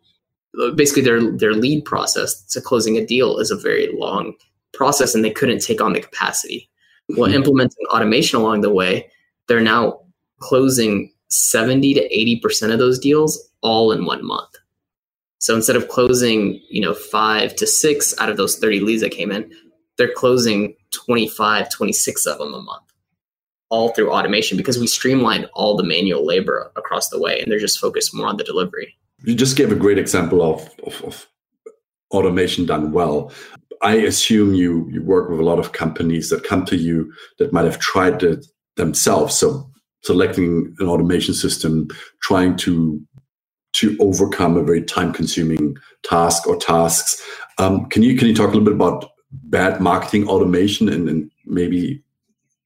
basically 0.76 1.04
their 1.04 1.32
their 1.32 1.54
lead 1.54 1.86
process 1.86 2.44
to 2.48 2.60
closing 2.60 2.98
a 2.98 3.06
deal 3.06 3.40
is 3.40 3.50
a 3.50 3.56
very 3.56 3.88
long 3.94 4.34
process, 4.74 5.16
and 5.16 5.24
they 5.24 5.32
couldn't 5.32 5.60
take 5.62 5.80
on 5.80 5.94
the 5.94 6.02
capacity. 6.02 6.70
Well, 7.08 7.30
mm-hmm. 7.30 7.38
implementing 7.38 7.86
automation 7.94 8.40
along 8.40 8.60
the 8.60 8.70
way, 8.70 9.10
they're 9.48 9.62
now 9.62 10.02
closing 10.40 11.14
70 11.30 11.94
to 11.94 12.10
80% 12.10 12.74
of 12.74 12.80
those 12.80 13.00
deals 13.00 13.50
all 13.62 13.94
in 13.94 14.04
one 14.04 14.26
month. 14.26 14.50
So 15.38 15.56
instead 15.56 15.78
of 15.78 15.88
closing, 15.88 16.60
you 16.70 16.82
know, 16.82 16.94
five 16.94 17.56
to 17.56 17.66
six 17.66 18.14
out 18.20 18.30
of 18.30 18.36
those 18.36 18.58
30 18.58 18.82
leads 18.82 19.02
that 19.02 19.12
came 19.12 19.32
in, 19.32 19.50
they're 19.98 20.12
closing 20.14 20.76
25, 20.92 21.70
26 21.70 22.26
of 22.26 22.40
them 22.40 22.54
a 22.54 22.62
month, 22.62 22.84
all 23.70 23.90
through 23.90 24.12
automation 24.12 24.58
because 24.58 24.80
we 24.80 24.88
streamlined 24.88 25.50
all 25.54 25.78
the 25.78 25.84
manual 25.84 26.26
labor 26.26 26.72
across 26.76 27.10
the 27.10 27.20
way 27.20 27.40
and 27.40 27.52
they're 27.52 27.60
just 27.60 27.80
focused 27.80 28.14
more 28.14 28.28
on 28.28 28.38
the 28.38 28.44
delivery. 28.44 28.96
You 29.24 29.36
just 29.36 29.58
gave 29.58 29.72
a 29.72 29.76
great 29.76 29.98
example 29.98 30.42
of, 30.42 30.70
of, 30.86 31.04
of 31.04 31.28
automation 32.12 32.66
done 32.66 32.92
well. 32.92 33.32
I 33.82 33.96
assume 33.96 34.56
you, 34.56 34.90
you 34.92 35.04
work 35.04 35.30
with 35.30 35.40
a 35.40 35.44
lot 35.44 35.60
of 35.60 35.72
companies 35.72 36.30
that 36.30 36.44
come 36.44 36.66
to 36.66 36.76
you 36.76 37.14
that 37.38 37.54
might 37.54 37.66
have 37.66 37.80
tried 37.80 38.24
it 38.24 38.46
themselves. 38.76 39.38
So 39.38 39.70
selecting 40.04 40.76
an 40.80 40.88
automation 40.88 41.34
system, 41.34 41.90
trying 42.22 42.56
to 42.58 43.02
to 43.72 43.96
overcome 44.00 44.58
a 44.58 44.64
very 44.64 44.82
time 44.84 45.14
consuming 45.14 45.78
task 46.04 46.48
or 46.48 46.58
tasks. 46.58 47.22
Um, 47.60 47.86
can 47.90 48.02
you 48.02 48.18
can 48.18 48.28
you 48.28 48.34
talk 48.34 48.48
a 48.48 48.58
little 48.58 48.64
bit 48.64 48.74
about 48.74 49.12
bad 49.32 49.80
marketing 49.80 50.28
automation 50.28 50.90
and, 50.90 51.08
and 51.08 51.32
maybe 51.46 52.04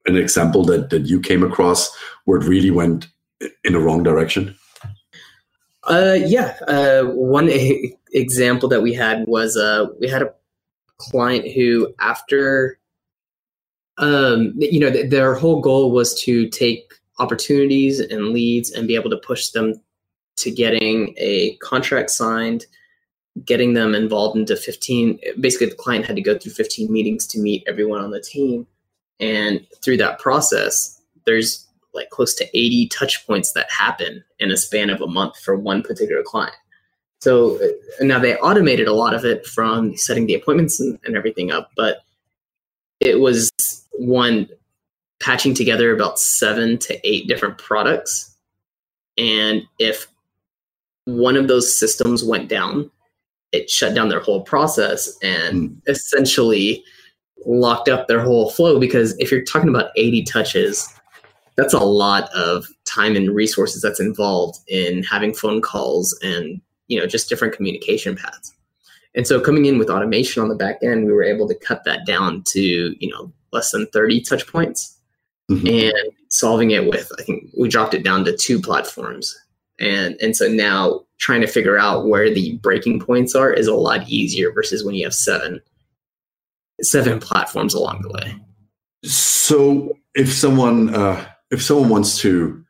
an 0.06 0.18
example 0.18 0.64
that 0.66 0.90
that 0.90 1.08
you 1.08 1.20
came 1.20 1.44
across 1.44 1.96
where 2.26 2.40
it 2.40 2.48
really 2.48 2.72
went 2.72 3.08
in 3.64 3.74
the 3.74 3.80
wrong 3.80 4.04
direction? 4.04 4.56
Uh, 5.86 6.18
yeah. 6.26 6.56
Uh, 6.68 7.04
one 7.04 7.50
a- 7.50 7.94
example 8.14 8.70
that 8.70 8.82
we 8.82 8.94
had 8.94 9.26
was 9.28 9.58
uh, 9.58 9.88
we 10.00 10.08
had 10.08 10.22
a 10.22 10.34
client 10.98 11.52
who, 11.52 11.94
after, 12.00 12.80
um, 13.98 14.54
you 14.58 14.80
know, 14.80 14.92
th- 14.92 15.10
their 15.10 15.34
whole 15.34 15.62
goal 15.62 15.92
was 15.92 16.20
to 16.24 16.48
take 16.50 16.94
opportunities 17.20 18.00
and 18.00 18.30
leads 18.30 18.72
and 18.72 18.88
be 18.88 18.96
able 18.96 19.10
to 19.10 19.18
push 19.18 19.50
them 19.50 19.74
to 20.38 20.52
getting 20.52 21.14
a 21.18 21.56
contract 21.58 22.10
signed, 22.10 22.66
getting 23.46 23.74
them 23.74 23.94
involved 23.94 24.38
into 24.38 24.56
15. 24.56 25.20
Basically, 25.40 25.68
the 25.68 25.76
client 25.76 26.06
had 26.06 26.16
to 26.16 26.22
go 26.22 26.38
through 26.38 26.54
15 26.54 26.92
meetings 26.92 27.28
to 27.28 27.40
meet 27.40 27.64
everyone 27.68 28.02
on 28.02 28.12
the 28.12 28.22
team. 28.22 28.66
And 29.20 29.66
through 29.84 29.98
that 29.98 30.20
process, 30.20 31.02
there's 31.26 31.68
like 31.94 32.10
close 32.10 32.34
to 32.36 32.58
80 32.58 32.88
touch 32.88 33.26
points 33.26 33.54
that 33.54 33.72
happen 33.72 34.24
in 34.40 34.52
a 34.52 34.58
span 34.58 34.90
of 34.90 35.02
a 35.02 35.08
month 35.08 35.38
for 35.40 35.56
one 35.56 35.84
particular 35.84 36.24
client. 36.24 36.56
So 37.22 37.56
uh, 37.58 37.68
now 38.02 38.20
they 38.20 38.36
automated 38.38 38.88
a 38.88 38.94
lot 38.94 39.14
of 39.14 39.24
it 39.24 39.46
from 39.46 39.96
setting 39.96 40.26
the 40.26 40.34
appointments 40.34 40.80
and, 40.80 41.00
and 41.06 41.16
everything 41.16 41.52
up, 41.52 41.72
but 41.78 42.04
it 43.00 43.20
was 43.20 43.52
one 43.94 44.50
patching 45.22 45.54
together 45.54 45.94
about 45.94 46.20
seven 46.20 46.78
to 46.80 47.00
eight 47.08 47.28
different 47.28 47.58
products. 47.58 48.36
And 49.18 49.64
if 49.80 50.08
one 51.06 51.38
of 51.38 51.48
those 51.48 51.74
systems 51.74 52.24
went 52.24 52.50
down, 52.50 52.92
it 53.54 53.70
shut 53.70 53.94
down 53.94 54.10
their 54.10 54.20
whole 54.20 54.42
process 54.42 55.18
and 55.22 55.70
mm. 55.70 55.82
essentially 55.88 56.84
locked 57.46 57.90
up 57.90 58.08
their 58.08 58.22
whole 58.22 58.50
flow. 58.50 58.80
Because 58.80 59.18
if 59.20 59.32
you're 59.32 59.44
talking 59.44 59.70
about 59.70 59.92
80 59.96 60.24
touches, 60.24 60.88
that's 61.56 61.74
a 61.74 61.80
lot 61.80 62.32
of 62.34 62.68
time 62.86 63.16
and 63.16 63.34
resources 63.34 63.82
that's 63.82 64.00
involved 64.00 64.60
in 64.68 65.04
having 65.04 65.34
phone 65.34 65.62
calls 65.62 66.18
and 66.24 66.62
you 66.88 67.00
know 67.00 67.08
just 67.08 67.30
different 67.30 67.56
communication 67.56 68.16
paths. 68.16 68.54
And 69.16 69.28
so 69.28 69.40
coming 69.40 69.66
in 69.66 69.78
with 69.78 69.90
automation 69.90 70.42
on 70.42 70.50
the 70.50 70.56
back 70.56 70.80
end, 70.82 71.06
we 71.06 71.14
were 71.14 71.24
able 71.24 71.48
to 71.48 71.56
cut 71.56 71.84
that 71.86 72.06
down 72.06 72.44
to 72.48 72.62
you 72.62 73.10
know 73.10 73.32
less 73.52 73.72
than 73.72 73.88
30 73.88 74.22
touch 74.22 74.48
points 74.48 74.98
mm-hmm. 75.50 75.68
and 75.68 76.14
solving 76.30 76.72
it 76.72 76.88
with 76.88 77.12
I 77.20 77.24
think 77.24 77.50
we 77.58 77.70
dropped 77.70 77.94
it 77.94 78.04
down 78.04 78.26
to 78.26 78.36
two 78.36 78.60
platforms. 78.60 79.38
And 79.80 80.16
and 80.22 80.36
so 80.36 80.48
now 80.48 81.02
trying 81.20 81.42
to 81.42 81.48
figure 81.48 81.78
out 81.78 82.08
where 82.08 82.30
the 82.34 82.58
breaking 82.58 83.00
points 83.00 83.36
are 83.36 83.54
is 83.54 83.68
a 83.68 83.76
lot 83.76 84.10
easier 84.10 84.52
versus 84.52 84.84
when 84.84 84.96
you 84.96 85.06
have 85.06 85.14
seven 85.14 85.62
seven 86.84 87.20
platforms 87.20 87.74
along 87.74 88.02
the 88.02 88.10
way. 88.10 88.36
So 89.04 89.98
if 90.16 90.32
someone 90.32 90.94
uh, 90.94 91.26
if 91.52 91.62
someone 91.62 91.90
wants 91.90 92.20
to 92.20 92.64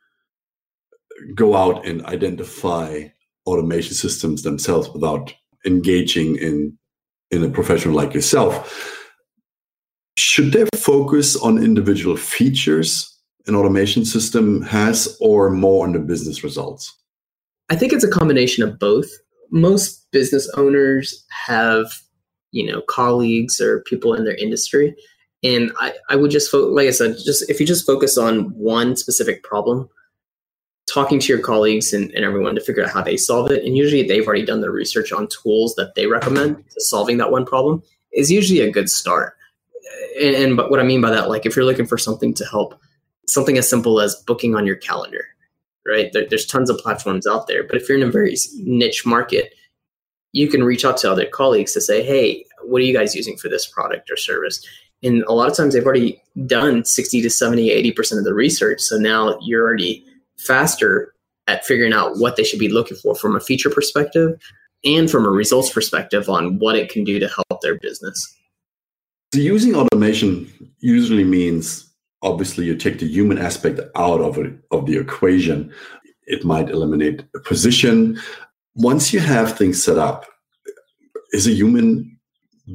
go 1.34 1.56
out 1.56 1.86
and 1.86 2.04
identify 2.06 3.04
automation 3.46 3.94
systems 3.94 4.42
themselves 4.42 4.88
without 4.90 5.34
engaging 5.66 6.36
in 6.36 6.76
in 7.30 7.44
a 7.44 7.48
professional 7.48 7.94
like 7.94 8.14
yourself 8.14 9.02
should 10.16 10.52
they 10.52 10.64
focus 10.76 11.36
on 11.36 11.62
individual 11.62 12.16
features 12.16 13.10
an 13.46 13.54
automation 13.54 14.04
system 14.04 14.62
has 14.62 15.16
or 15.20 15.50
more 15.50 15.86
on 15.86 15.92
the 15.92 15.98
business 15.98 16.42
results? 16.42 16.96
I 17.70 17.76
think 17.76 17.92
it's 17.92 18.04
a 18.04 18.10
combination 18.10 18.64
of 18.64 18.78
both. 18.78 19.08
Most 19.50 20.06
business 20.12 20.48
owners 20.56 21.24
have, 21.46 21.86
you 22.54 22.64
know, 22.70 22.80
colleagues 22.82 23.60
or 23.60 23.80
people 23.80 24.14
in 24.14 24.24
their 24.24 24.36
industry. 24.36 24.94
And 25.42 25.72
I, 25.80 25.92
I 26.08 26.14
would 26.16 26.30
just, 26.30 26.50
fo- 26.50 26.68
like 26.68 26.86
I 26.86 26.92
said, 26.92 27.16
just 27.22 27.50
if 27.50 27.58
you 27.58 27.66
just 27.66 27.84
focus 27.84 28.16
on 28.16 28.44
one 28.50 28.96
specific 28.96 29.42
problem, 29.42 29.88
talking 30.86 31.18
to 31.18 31.32
your 31.32 31.42
colleagues 31.42 31.92
and, 31.92 32.12
and 32.12 32.24
everyone 32.24 32.54
to 32.54 32.60
figure 32.60 32.84
out 32.84 32.92
how 32.92 33.02
they 33.02 33.16
solve 33.16 33.50
it. 33.50 33.64
And 33.64 33.76
usually 33.76 34.06
they've 34.06 34.26
already 34.26 34.44
done 34.44 34.60
the 34.60 34.70
research 34.70 35.12
on 35.12 35.26
tools 35.26 35.74
that 35.74 35.96
they 35.96 36.06
recommend 36.06 36.56
to 36.70 36.80
solving 36.80 37.18
that 37.18 37.32
one 37.32 37.44
problem 37.44 37.82
is 38.12 38.30
usually 38.30 38.60
a 38.60 38.70
good 38.70 38.88
start. 38.88 39.34
And, 40.20 40.36
and 40.36 40.56
but 40.56 40.70
what 40.70 40.78
I 40.78 40.84
mean 40.84 41.00
by 41.00 41.10
that, 41.10 41.28
like 41.28 41.46
if 41.46 41.56
you're 41.56 41.64
looking 41.64 41.86
for 41.86 41.98
something 41.98 42.32
to 42.34 42.44
help, 42.44 42.80
something 43.26 43.58
as 43.58 43.68
simple 43.68 44.00
as 44.00 44.14
booking 44.26 44.54
on 44.54 44.64
your 44.64 44.76
calendar, 44.76 45.24
right? 45.84 46.12
There, 46.12 46.26
there's 46.28 46.46
tons 46.46 46.70
of 46.70 46.78
platforms 46.78 47.26
out 47.26 47.48
there, 47.48 47.64
but 47.64 47.76
if 47.76 47.88
you're 47.88 47.98
in 47.98 48.08
a 48.08 48.12
very 48.12 48.36
niche 48.58 49.04
market, 49.04 49.52
you 50.34 50.48
can 50.48 50.64
reach 50.64 50.84
out 50.84 50.96
to 50.98 51.10
other 51.10 51.26
colleagues 51.26 51.72
to 51.72 51.80
say, 51.80 52.02
hey, 52.02 52.44
what 52.64 52.82
are 52.82 52.84
you 52.84 52.92
guys 52.92 53.14
using 53.14 53.36
for 53.36 53.48
this 53.48 53.66
product 53.66 54.10
or 54.10 54.16
service? 54.16 54.66
And 55.02 55.22
a 55.24 55.32
lot 55.32 55.48
of 55.48 55.56
times 55.56 55.74
they've 55.74 55.84
already 55.84 56.20
done 56.46 56.84
60 56.84 57.22
to 57.22 57.30
70, 57.30 57.68
80% 57.92 58.18
of 58.18 58.24
the 58.24 58.34
research. 58.34 58.80
So 58.80 58.96
now 58.96 59.38
you're 59.40 59.62
already 59.62 60.04
faster 60.38 61.14
at 61.46 61.64
figuring 61.64 61.92
out 61.92 62.18
what 62.18 62.34
they 62.34 62.42
should 62.42 62.58
be 62.58 62.68
looking 62.68 62.96
for 62.96 63.14
from 63.14 63.36
a 63.36 63.40
feature 63.40 63.70
perspective 63.70 64.36
and 64.84 65.08
from 65.08 65.24
a 65.24 65.30
results 65.30 65.72
perspective 65.72 66.28
on 66.28 66.58
what 66.58 66.74
it 66.74 66.90
can 66.90 67.04
do 67.04 67.20
to 67.20 67.28
help 67.28 67.60
their 67.62 67.78
business. 67.78 68.36
So 69.32 69.40
using 69.40 69.76
automation 69.76 70.50
usually 70.80 71.24
means 71.24 71.88
obviously 72.22 72.64
you 72.64 72.74
take 72.74 72.98
the 72.98 73.06
human 73.06 73.38
aspect 73.38 73.80
out 73.94 74.20
of 74.20 74.36
it, 74.38 74.52
of 74.72 74.86
the 74.86 74.98
equation. 74.98 75.72
It 76.26 76.44
might 76.44 76.70
eliminate 76.70 77.22
a 77.36 77.40
position. 77.40 78.18
Once 78.76 79.12
you 79.12 79.20
have 79.20 79.56
things 79.56 79.82
set 79.82 79.98
up, 79.98 80.26
is 81.32 81.46
a 81.46 81.52
human 81.52 82.18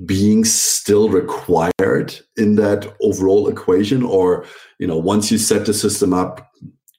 being 0.06 0.46
still 0.46 1.10
required 1.10 2.20
in 2.38 2.56
that 2.56 2.94
overall 3.02 3.48
equation? 3.48 4.04
Or 4.04 4.46
you 4.78 4.88
know 4.88 4.98
once 4.98 5.32
you 5.32 5.38
set 5.38 5.66
the 5.66 5.74
system 5.74 6.14
up 6.14 6.50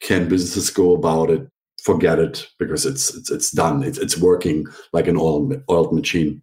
can 0.00 0.28
businesses 0.28 0.70
go 0.70 0.94
about 0.94 1.30
it 1.30 1.46
forget 1.82 2.18
it 2.18 2.46
because 2.58 2.84
it's 2.86 3.14
it's, 3.14 3.30
it's 3.30 3.50
done 3.50 3.82
it's, 3.82 3.98
it's 3.98 4.18
working 4.18 4.66
like 4.92 5.06
an 5.06 5.16
oiled, 5.16 5.54
oiled 5.70 5.94
machine? 5.94 6.42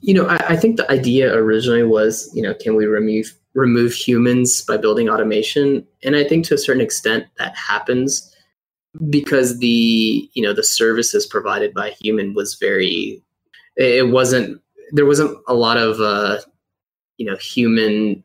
You 0.00 0.14
know 0.14 0.26
I, 0.26 0.36
I 0.48 0.56
think 0.56 0.76
the 0.76 0.90
idea 0.90 1.32
originally 1.34 1.84
was 1.84 2.30
you 2.34 2.42
know 2.42 2.54
can 2.54 2.74
we 2.74 2.86
remove 2.86 3.32
remove 3.54 3.92
humans 3.92 4.62
by 4.62 4.76
building 4.76 5.08
automation? 5.08 5.86
And 6.02 6.16
i 6.16 6.24
think 6.24 6.44
to 6.46 6.54
a 6.54 6.58
certain 6.58 6.82
extent 6.82 7.26
that 7.38 7.56
happens 7.56 8.32
because 9.08 9.58
the 9.58 10.28
you 10.34 10.42
know 10.42 10.52
the 10.52 10.62
services 10.62 11.26
provided 11.26 11.74
by 11.74 11.90
human 11.90 12.34
was 12.34 12.54
very 12.54 13.22
it 13.76 14.10
wasn't 14.10 14.60
there 14.92 15.06
wasn't 15.06 15.36
a 15.48 15.54
lot 15.54 15.76
of 15.76 16.00
uh 16.00 16.38
you 17.16 17.26
know 17.26 17.36
human 17.36 18.22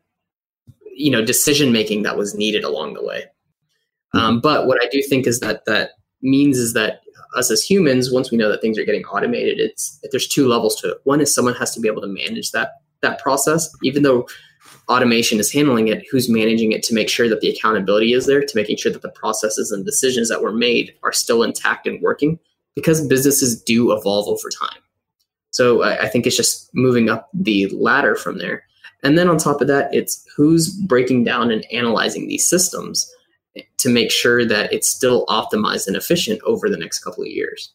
you 0.94 1.10
know 1.10 1.24
decision 1.24 1.72
making 1.72 2.02
that 2.02 2.16
was 2.16 2.34
needed 2.34 2.64
along 2.64 2.94
the 2.94 3.04
way 3.04 3.24
um, 4.14 4.40
but 4.40 4.66
what 4.66 4.78
I 4.82 4.88
do 4.88 5.02
think 5.02 5.26
is 5.26 5.40
that 5.40 5.64
that 5.66 5.90
means 6.20 6.58
is 6.58 6.74
that 6.74 7.00
us 7.34 7.50
as 7.50 7.62
humans, 7.62 8.12
once 8.12 8.30
we 8.30 8.36
know 8.36 8.50
that 8.50 8.60
things 8.60 8.78
are 8.78 8.84
getting 8.84 9.04
automated, 9.04 9.58
it's 9.58 9.98
there's 10.10 10.28
two 10.28 10.46
levels 10.46 10.76
to 10.76 10.92
it. 10.92 10.98
One 11.04 11.20
is 11.20 11.34
someone 11.34 11.54
has 11.54 11.74
to 11.74 11.80
be 11.80 11.88
able 11.88 12.02
to 12.02 12.08
manage 12.08 12.50
that 12.52 12.72
that 13.00 13.20
process, 13.20 13.70
even 13.82 14.02
though 14.02 14.28
automation 14.92 15.40
is 15.40 15.52
handling 15.52 15.88
it. 15.88 16.04
Who's 16.10 16.28
managing 16.28 16.72
it 16.72 16.82
to 16.84 16.94
make 16.94 17.08
sure 17.08 17.28
that 17.28 17.40
the 17.40 17.48
accountability 17.48 18.12
is 18.12 18.26
there, 18.26 18.44
to 18.44 18.56
making 18.56 18.76
sure 18.76 18.92
that 18.92 19.02
the 19.02 19.08
processes 19.08 19.72
and 19.72 19.84
decisions 19.84 20.28
that 20.28 20.42
were 20.42 20.52
made 20.52 20.94
are 21.02 21.12
still 21.12 21.42
intact 21.42 21.86
and 21.86 22.00
working, 22.02 22.38
because 22.74 23.06
businesses 23.06 23.60
do 23.62 23.92
evolve 23.92 24.28
over 24.28 24.50
time. 24.50 24.80
So 25.50 25.82
I, 25.82 26.02
I 26.02 26.08
think 26.08 26.26
it's 26.26 26.36
just 26.36 26.68
moving 26.74 27.08
up 27.08 27.28
the 27.32 27.68
ladder 27.68 28.14
from 28.14 28.38
there. 28.38 28.64
And 29.02 29.18
then 29.18 29.28
on 29.28 29.38
top 29.38 29.60
of 29.60 29.66
that, 29.68 29.92
it's 29.94 30.24
who's 30.36 30.70
breaking 30.70 31.24
down 31.24 31.50
and 31.50 31.64
analyzing 31.72 32.28
these 32.28 32.46
systems 32.46 33.10
to 33.78 33.88
make 33.88 34.10
sure 34.10 34.44
that 34.46 34.72
it's 34.72 34.88
still 34.88 35.26
optimized 35.26 35.86
and 35.86 35.96
efficient 35.96 36.40
over 36.44 36.68
the 36.68 36.76
next 36.76 37.00
couple 37.00 37.22
of 37.22 37.28
years. 37.28 37.72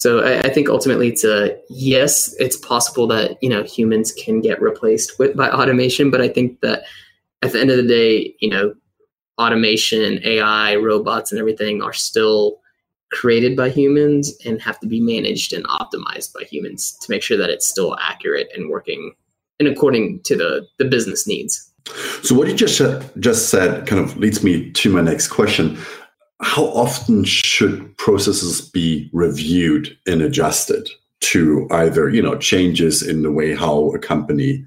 So 0.00 0.20
I, 0.20 0.40
I, 0.40 0.48
think 0.48 0.70
ultimately 0.70 1.08
it's 1.08 1.24
a 1.24 1.58
yes, 1.68 2.34
it's 2.38 2.56
possible 2.56 3.06
that 3.08 3.36
you 3.42 3.50
know 3.50 3.62
humans 3.62 4.12
can 4.12 4.40
get 4.40 4.60
replaced 4.60 5.18
with 5.18 5.36
by 5.36 5.50
automation, 5.50 6.10
but 6.10 6.22
I 6.22 6.28
think 6.28 6.60
that 6.60 6.84
at 7.42 7.52
the 7.52 7.60
end 7.60 7.70
of 7.70 7.76
the 7.76 7.86
day, 7.86 8.34
you 8.40 8.48
know, 8.48 8.74
automation, 9.38 10.20
AI, 10.24 10.76
robots, 10.76 11.32
and 11.32 11.38
everything 11.38 11.82
are 11.82 11.92
still 11.92 12.60
created 13.12 13.56
by 13.56 13.68
humans 13.68 14.32
and 14.46 14.62
have 14.62 14.80
to 14.80 14.86
be 14.86 15.00
managed 15.00 15.52
and 15.52 15.64
optimized 15.66 16.32
by 16.32 16.44
humans 16.44 16.96
to 17.02 17.10
make 17.10 17.22
sure 17.22 17.36
that 17.36 17.50
it's 17.50 17.68
still 17.68 17.96
accurate 18.00 18.48
and 18.54 18.70
working 18.70 19.12
and 19.58 19.68
according 19.68 20.20
to 20.22 20.34
the 20.34 20.66
the 20.78 20.84
business 20.86 21.26
needs. 21.26 21.70
So 22.22 22.34
what 22.34 22.48
you 22.48 22.54
just 22.54 22.80
just 23.18 23.48
said 23.50 23.86
kind 23.86 24.02
of 24.02 24.16
leads 24.16 24.42
me 24.42 24.70
to 24.70 24.90
my 24.90 25.00
next 25.00 25.28
question. 25.28 25.78
How 26.42 26.64
often 26.66 27.24
should 27.24 27.96
processes 27.98 28.60
be 28.60 29.10
reviewed 29.12 29.96
and 30.06 30.22
adjusted 30.22 30.88
to 31.20 31.68
either, 31.70 32.08
you 32.08 32.22
know, 32.22 32.36
changes 32.36 33.06
in 33.06 33.22
the 33.22 33.30
way 33.30 33.54
how 33.54 33.90
a 33.92 33.98
company 33.98 34.64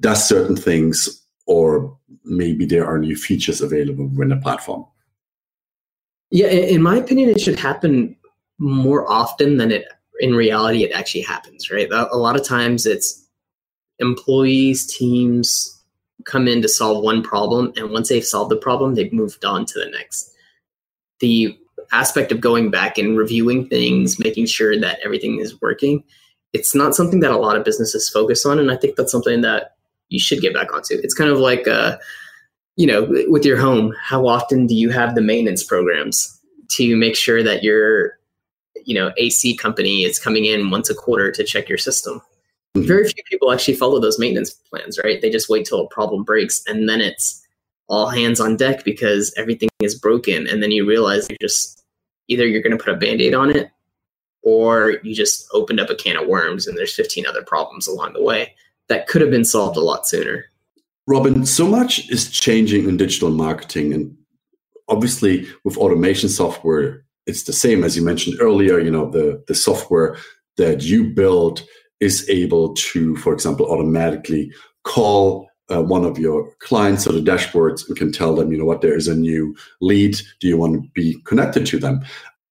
does 0.00 0.26
certain 0.26 0.56
things 0.56 1.22
or 1.46 1.96
maybe 2.24 2.64
there 2.64 2.86
are 2.86 2.98
new 2.98 3.16
features 3.16 3.60
available 3.60 4.06
within 4.08 4.28
the 4.28 4.36
platform? 4.36 4.86
Yeah, 6.30 6.48
in 6.48 6.82
my 6.82 6.96
opinion, 6.96 7.30
it 7.30 7.40
should 7.40 7.58
happen 7.58 8.16
more 8.58 9.10
often 9.10 9.56
than 9.56 9.70
it 9.70 9.86
in 10.20 10.34
reality 10.34 10.82
it 10.82 10.92
actually 10.92 11.20
happens, 11.22 11.70
right? 11.70 11.90
A 11.90 12.16
lot 12.16 12.36
of 12.36 12.46
times 12.46 12.86
it's 12.86 13.26
employees, 13.98 14.86
teams, 14.86 15.72
come 16.24 16.48
in 16.48 16.62
to 16.62 16.68
solve 16.68 17.02
one 17.02 17.22
problem, 17.22 17.72
and 17.76 17.90
once 17.90 18.08
they've 18.08 18.24
solved 18.24 18.50
the 18.50 18.56
problem, 18.56 18.94
they've 18.94 19.12
moved 19.12 19.44
on 19.44 19.66
to 19.66 19.78
the 19.78 19.90
next. 19.90 20.32
The 21.20 21.58
aspect 21.92 22.32
of 22.32 22.40
going 22.40 22.70
back 22.70 22.98
and 22.98 23.16
reviewing 23.16 23.68
things, 23.68 24.18
making 24.18 24.46
sure 24.46 24.78
that 24.78 24.98
everything 25.04 25.40
is 25.40 25.60
working, 25.60 26.02
it's 26.52 26.74
not 26.74 26.94
something 26.94 27.20
that 27.20 27.30
a 27.30 27.36
lot 27.36 27.56
of 27.56 27.64
businesses 27.64 28.08
focus 28.08 28.46
on, 28.46 28.58
and 28.58 28.70
I 28.70 28.76
think 28.76 28.96
that's 28.96 29.12
something 29.12 29.42
that 29.42 29.76
you 30.08 30.20
should 30.20 30.40
get 30.40 30.54
back 30.54 30.72
onto. 30.72 30.94
It's 30.94 31.14
kind 31.14 31.30
of 31.30 31.38
like, 31.38 31.66
uh, 31.66 31.98
you 32.76 32.86
know, 32.86 33.08
with 33.28 33.44
your 33.44 33.56
home. 33.56 33.94
How 34.00 34.26
often 34.26 34.66
do 34.66 34.74
you 34.74 34.90
have 34.90 35.14
the 35.14 35.20
maintenance 35.20 35.64
programs 35.64 36.40
to 36.70 36.96
make 36.96 37.16
sure 37.16 37.42
that 37.42 37.62
your, 37.62 38.18
you 38.84 38.94
know, 38.94 39.12
AC 39.16 39.56
company 39.56 40.04
is 40.04 40.18
coming 40.18 40.44
in 40.44 40.70
once 40.70 40.88
a 40.90 40.94
quarter 40.94 41.30
to 41.32 41.44
check 41.44 41.68
your 41.68 41.78
system? 41.78 42.22
very 42.84 43.04
few 43.08 43.22
people 43.28 43.52
actually 43.52 43.74
follow 43.74 44.00
those 44.00 44.18
maintenance 44.18 44.50
plans, 44.50 44.98
right? 45.02 45.20
They 45.20 45.30
just 45.30 45.48
wait 45.48 45.66
till 45.66 45.80
a 45.80 45.88
problem 45.88 46.24
breaks 46.24 46.62
and 46.66 46.88
then 46.88 47.00
it's 47.00 47.45
all 47.88 48.08
hands 48.08 48.40
on 48.40 48.56
deck 48.56 48.84
because 48.84 49.32
everything 49.36 49.68
is 49.80 49.98
broken. 49.98 50.46
And 50.46 50.62
then 50.62 50.70
you 50.70 50.86
realize 50.86 51.28
you 51.30 51.36
just 51.40 51.84
either 52.28 52.46
you're 52.46 52.62
going 52.62 52.76
to 52.76 52.82
put 52.82 52.92
a 52.92 52.96
band 52.96 53.20
aid 53.20 53.34
on 53.34 53.54
it 53.54 53.70
or 54.42 54.98
you 55.02 55.14
just 55.14 55.46
opened 55.52 55.80
up 55.80 55.90
a 55.90 55.94
can 55.94 56.16
of 56.16 56.28
worms 56.28 56.66
and 56.66 56.76
there's 56.76 56.94
15 56.94 57.26
other 57.26 57.42
problems 57.42 57.86
along 57.86 58.12
the 58.12 58.22
way 58.22 58.54
that 58.88 59.06
could 59.06 59.20
have 59.20 59.30
been 59.30 59.44
solved 59.44 59.76
a 59.76 59.80
lot 59.80 60.06
sooner. 60.06 60.46
Robin, 61.06 61.46
so 61.46 61.66
much 61.66 62.10
is 62.10 62.30
changing 62.30 62.88
in 62.88 62.96
digital 62.96 63.30
marketing. 63.30 63.92
And 63.92 64.16
obviously, 64.88 65.46
with 65.64 65.76
automation 65.76 66.28
software, 66.28 67.04
it's 67.26 67.44
the 67.44 67.52
same 67.52 67.84
as 67.84 67.96
you 67.96 68.04
mentioned 68.04 68.38
earlier. 68.40 68.80
You 68.80 68.90
know, 68.90 69.10
the, 69.10 69.42
the 69.46 69.54
software 69.54 70.16
that 70.56 70.82
you 70.82 71.04
build 71.04 71.64
is 72.00 72.28
able 72.28 72.74
to, 72.74 73.16
for 73.16 73.32
example, 73.32 73.70
automatically 73.70 74.52
call 74.84 75.45
uh, 75.70 75.82
one 75.82 76.04
of 76.04 76.18
your 76.18 76.52
clients 76.58 77.06
or 77.06 77.12
the 77.12 77.20
dashboards 77.20 77.86
and 77.88 77.96
can 77.96 78.12
tell 78.12 78.34
them, 78.34 78.52
you 78.52 78.58
know 78.58 78.64
what, 78.64 78.80
there 78.80 78.96
is 78.96 79.08
a 79.08 79.14
new 79.14 79.56
lead. 79.80 80.20
Do 80.40 80.48
you 80.48 80.56
want 80.56 80.82
to 80.82 80.88
be 80.94 81.20
connected 81.24 81.66
to 81.66 81.78
them? 81.78 82.04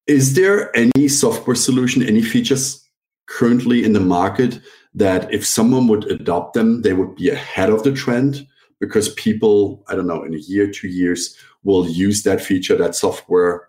Is 0.06 0.34
there 0.34 0.74
any 0.76 1.08
software 1.08 1.56
solution, 1.56 2.02
any 2.02 2.22
features 2.22 2.84
currently 3.26 3.84
in 3.84 3.92
the 3.92 4.00
market 4.00 4.60
that 4.94 5.32
if 5.32 5.46
someone 5.46 5.88
would 5.88 6.04
adopt 6.10 6.54
them, 6.54 6.82
they 6.82 6.92
would 6.92 7.16
be 7.16 7.30
ahead 7.30 7.70
of 7.70 7.82
the 7.82 7.92
trend? 7.92 8.46
Because 8.78 9.08
people, 9.14 9.82
I 9.88 9.94
don't 9.94 10.06
know, 10.06 10.22
in 10.22 10.34
a 10.34 10.38
year, 10.38 10.70
two 10.70 10.88
years, 10.88 11.36
will 11.64 11.88
use 11.88 12.22
that 12.22 12.40
feature, 12.40 12.76
that 12.76 12.94
software. 12.94 13.68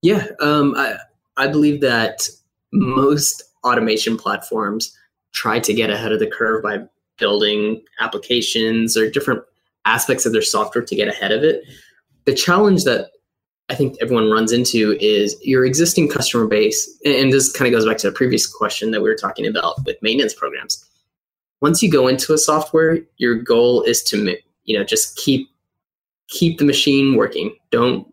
Yeah, 0.00 0.28
um, 0.40 0.74
I, 0.76 0.96
I 1.36 1.48
believe 1.48 1.80
that 1.80 2.28
most 2.72 3.42
automation 3.64 4.16
platforms 4.16 4.96
try 5.32 5.58
to 5.58 5.74
get 5.74 5.90
ahead 5.90 6.12
of 6.12 6.20
the 6.20 6.26
curve 6.26 6.62
by 6.62 6.78
building 7.18 7.82
applications 8.00 8.96
or 8.96 9.10
different 9.10 9.42
aspects 9.84 10.26
of 10.26 10.32
their 10.32 10.42
software 10.42 10.84
to 10.84 10.96
get 10.96 11.08
ahead 11.08 11.32
of 11.32 11.42
it. 11.42 11.64
The 12.24 12.34
challenge 12.34 12.84
that 12.84 13.10
I 13.70 13.74
think 13.74 13.96
everyone 14.00 14.30
runs 14.30 14.52
into 14.52 14.96
is 15.00 15.36
your 15.42 15.64
existing 15.64 16.08
customer 16.08 16.46
base, 16.46 16.88
and 17.04 17.32
this 17.32 17.52
kind 17.52 17.72
of 17.72 17.78
goes 17.78 17.86
back 17.86 17.98
to 17.98 18.10
the 18.10 18.16
previous 18.16 18.46
question 18.46 18.92
that 18.92 19.02
we 19.02 19.08
were 19.08 19.16
talking 19.16 19.46
about 19.46 19.84
with 19.84 20.00
maintenance 20.02 20.34
programs. 20.34 20.84
once 21.60 21.82
you 21.82 21.90
go 21.90 22.06
into 22.06 22.32
a 22.32 22.38
software, 22.38 23.00
your 23.16 23.34
goal 23.34 23.82
is 23.82 24.02
to 24.04 24.36
you 24.64 24.78
know 24.78 24.84
just 24.84 25.16
keep 25.16 25.48
keep 26.28 26.58
the 26.58 26.64
machine 26.64 27.16
working. 27.16 27.54
Don't 27.70 28.06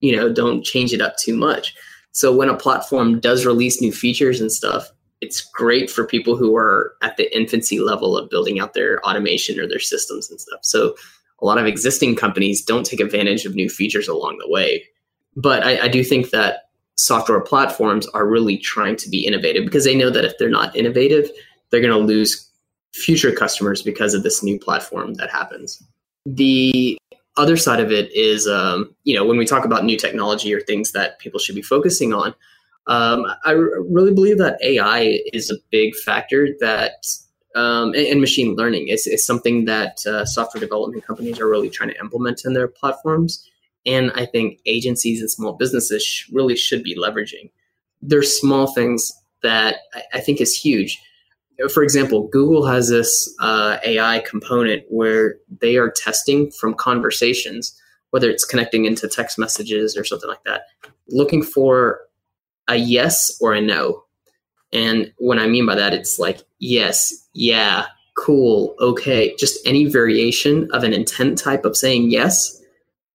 you 0.00 0.16
know 0.16 0.32
don't 0.32 0.64
change 0.64 0.92
it 0.92 1.00
up 1.00 1.16
too 1.16 1.36
much. 1.36 1.74
So 2.12 2.34
when 2.34 2.48
a 2.48 2.56
platform 2.56 3.18
does 3.18 3.44
release 3.44 3.80
new 3.80 3.92
features 3.92 4.40
and 4.40 4.50
stuff, 4.50 4.88
it's 5.20 5.40
great 5.40 5.90
for 5.90 6.06
people 6.06 6.36
who 6.36 6.56
are 6.56 6.94
at 7.02 7.16
the 7.16 7.34
infancy 7.36 7.78
level 7.78 8.16
of 8.16 8.30
building 8.30 8.60
out 8.60 8.74
their 8.74 9.04
automation 9.06 9.58
or 9.58 9.66
their 9.66 9.78
systems 9.78 10.30
and 10.30 10.40
stuff. 10.40 10.60
So 10.62 10.94
a 11.40 11.46
lot 11.46 11.58
of 11.58 11.66
existing 11.66 12.16
companies 12.16 12.62
don't 12.62 12.86
take 12.86 13.00
advantage 13.00 13.44
of 13.44 13.54
new 13.54 13.68
features 13.68 14.08
along 14.08 14.38
the 14.38 14.50
way. 14.50 14.84
But 15.36 15.64
I, 15.64 15.84
I 15.84 15.88
do 15.88 16.04
think 16.04 16.30
that 16.30 16.68
software 16.96 17.40
platforms 17.40 18.06
are 18.08 18.26
really 18.26 18.56
trying 18.56 18.96
to 18.96 19.08
be 19.08 19.26
innovative 19.26 19.64
because 19.64 19.84
they 19.84 19.96
know 19.96 20.10
that 20.10 20.24
if 20.24 20.38
they're 20.38 20.48
not 20.48 20.74
innovative, 20.76 21.30
they're 21.70 21.80
going 21.80 21.92
to 21.92 21.98
lose 21.98 22.48
future 22.92 23.32
customers 23.32 23.82
because 23.82 24.14
of 24.14 24.22
this 24.22 24.42
new 24.42 24.58
platform 24.58 25.14
that 25.14 25.30
happens. 25.30 25.82
The 26.24 26.96
other 27.36 27.56
side 27.56 27.80
of 27.80 27.90
it 27.90 28.12
is, 28.12 28.46
um, 28.46 28.94
you 29.02 29.16
know, 29.16 29.24
when 29.24 29.36
we 29.36 29.44
talk 29.44 29.64
about 29.64 29.84
new 29.84 29.98
technology 29.98 30.54
or 30.54 30.60
things 30.60 30.92
that 30.92 31.18
people 31.18 31.40
should 31.40 31.56
be 31.56 31.62
focusing 31.62 32.12
on, 32.12 32.34
um, 32.86 33.26
I 33.44 33.52
really 33.52 34.12
believe 34.12 34.38
that 34.38 34.58
AI 34.62 35.20
is 35.32 35.50
a 35.50 35.56
big 35.70 35.94
factor 35.96 36.48
that, 36.60 37.06
um, 37.54 37.94
and, 37.94 38.06
and, 38.06 38.20
machine 38.20 38.56
learning 38.56 38.88
is, 38.88 39.06
is 39.06 39.24
something 39.24 39.64
that 39.64 40.04
uh, 40.06 40.24
software 40.26 40.60
development 40.60 41.04
companies 41.04 41.40
are 41.40 41.48
really 41.48 41.70
trying 41.70 41.90
to 41.90 41.98
implement 41.98 42.42
in 42.44 42.52
their 42.52 42.68
platforms. 42.68 43.48
And 43.86 44.10
I 44.14 44.26
think 44.26 44.60
agencies 44.66 45.20
and 45.20 45.30
small 45.30 45.54
businesses 45.54 46.04
sh- 46.04 46.28
really 46.30 46.56
should 46.56 46.82
be 46.82 46.96
leveraging. 46.96 47.50
There's 48.02 48.38
small 48.38 48.74
things 48.74 49.12
that 49.42 49.76
I, 49.94 50.02
I 50.14 50.20
think 50.20 50.40
is 50.40 50.54
huge. 50.54 51.00
For 51.72 51.84
example, 51.84 52.28
Google 52.28 52.66
has 52.66 52.88
this 52.88 53.32
uh, 53.40 53.78
AI 53.84 54.22
component 54.28 54.82
where 54.88 55.36
they 55.60 55.76
are 55.76 55.90
testing 55.90 56.50
from 56.50 56.74
conversations, 56.74 57.80
whether 58.10 58.28
it's 58.28 58.44
connecting 58.44 58.84
into 58.84 59.08
text 59.08 59.38
messages 59.38 59.96
or 59.96 60.04
something 60.04 60.28
like 60.28 60.42
that, 60.44 60.62
looking 61.08 61.42
for 61.42 62.00
a 62.68 62.76
yes 62.76 63.36
or 63.40 63.54
a 63.54 63.60
no. 63.60 64.04
And 64.72 65.12
what 65.18 65.38
I 65.38 65.46
mean 65.46 65.66
by 65.66 65.74
that, 65.76 65.94
it's 65.94 66.18
like 66.18 66.40
yes, 66.58 67.28
yeah, 67.32 67.86
cool, 68.16 68.74
okay, 68.80 69.34
just 69.36 69.64
any 69.66 69.86
variation 69.86 70.68
of 70.72 70.82
an 70.82 70.92
intent 70.92 71.38
type 71.38 71.64
of 71.64 71.76
saying 71.76 72.10
yes 72.10 72.60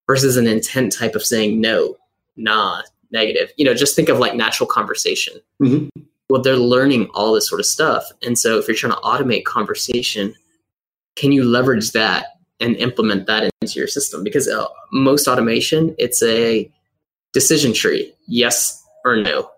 versus 0.08 0.38
an 0.38 0.48
intent 0.48 0.94
type 0.94 1.16
of 1.16 1.26
saying 1.26 1.60
no, 1.60 1.96
nah, 2.38 2.82
negative. 3.12 3.52
You 3.58 3.66
know, 3.66 3.74
just 3.74 3.96
think 3.96 4.10
of 4.10 4.20
like 4.20 4.36
natural 4.36 4.68
conversation. 4.68 5.34
Mm-hmm. 5.62 6.02
Well, 6.30 6.42
they're 6.42 6.56
learning 6.56 7.10
all 7.14 7.34
this 7.34 7.50
sort 7.50 7.60
of 7.60 7.66
stuff. 7.66 8.06
And 8.24 8.38
so 8.38 8.60
if 8.60 8.68
you're 8.68 8.78
trying 8.78 8.94
to 8.94 9.00
automate 9.00 9.46
conversation, 9.46 10.36
can 11.16 11.32
you 11.32 11.44
leverage 11.44 11.92
that 11.92 12.28
and 12.60 12.76
implement 12.76 13.26
that 13.28 13.50
into 13.62 13.80
your 13.80 13.88
system? 13.88 14.24
Because 14.24 14.48
uh, 14.48 14.66
most 14.92 15.28
automation, 15.28 15.96
it's 15.98 16.22
a 16.22 16.72
decision 17.34 17.74
tree, 17.74 18.14
yes 18.28 18.79
or 19.06 19.18
no. 19.18 19.50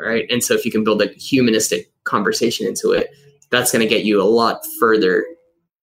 Right. 0.00 0.26
And 0.30 0.42
so 0.42 0.54
if 0.54 0.64
you 0.64 0.70
can 0.70 0.84
build 0.84 1.02
a 1.02 1.08
humanistic 1.08 1.92
conversation 2.04 2.66
into 2.66 2.92
it, 2.92 3.10
that's 3.50 3.72
going 3.72 3.86
to 3.86 3.88
get 3.88 4.04
you 4.04 4.22
a 4.22 4.24
lot 4.24 4.60
further, 4.78 5.26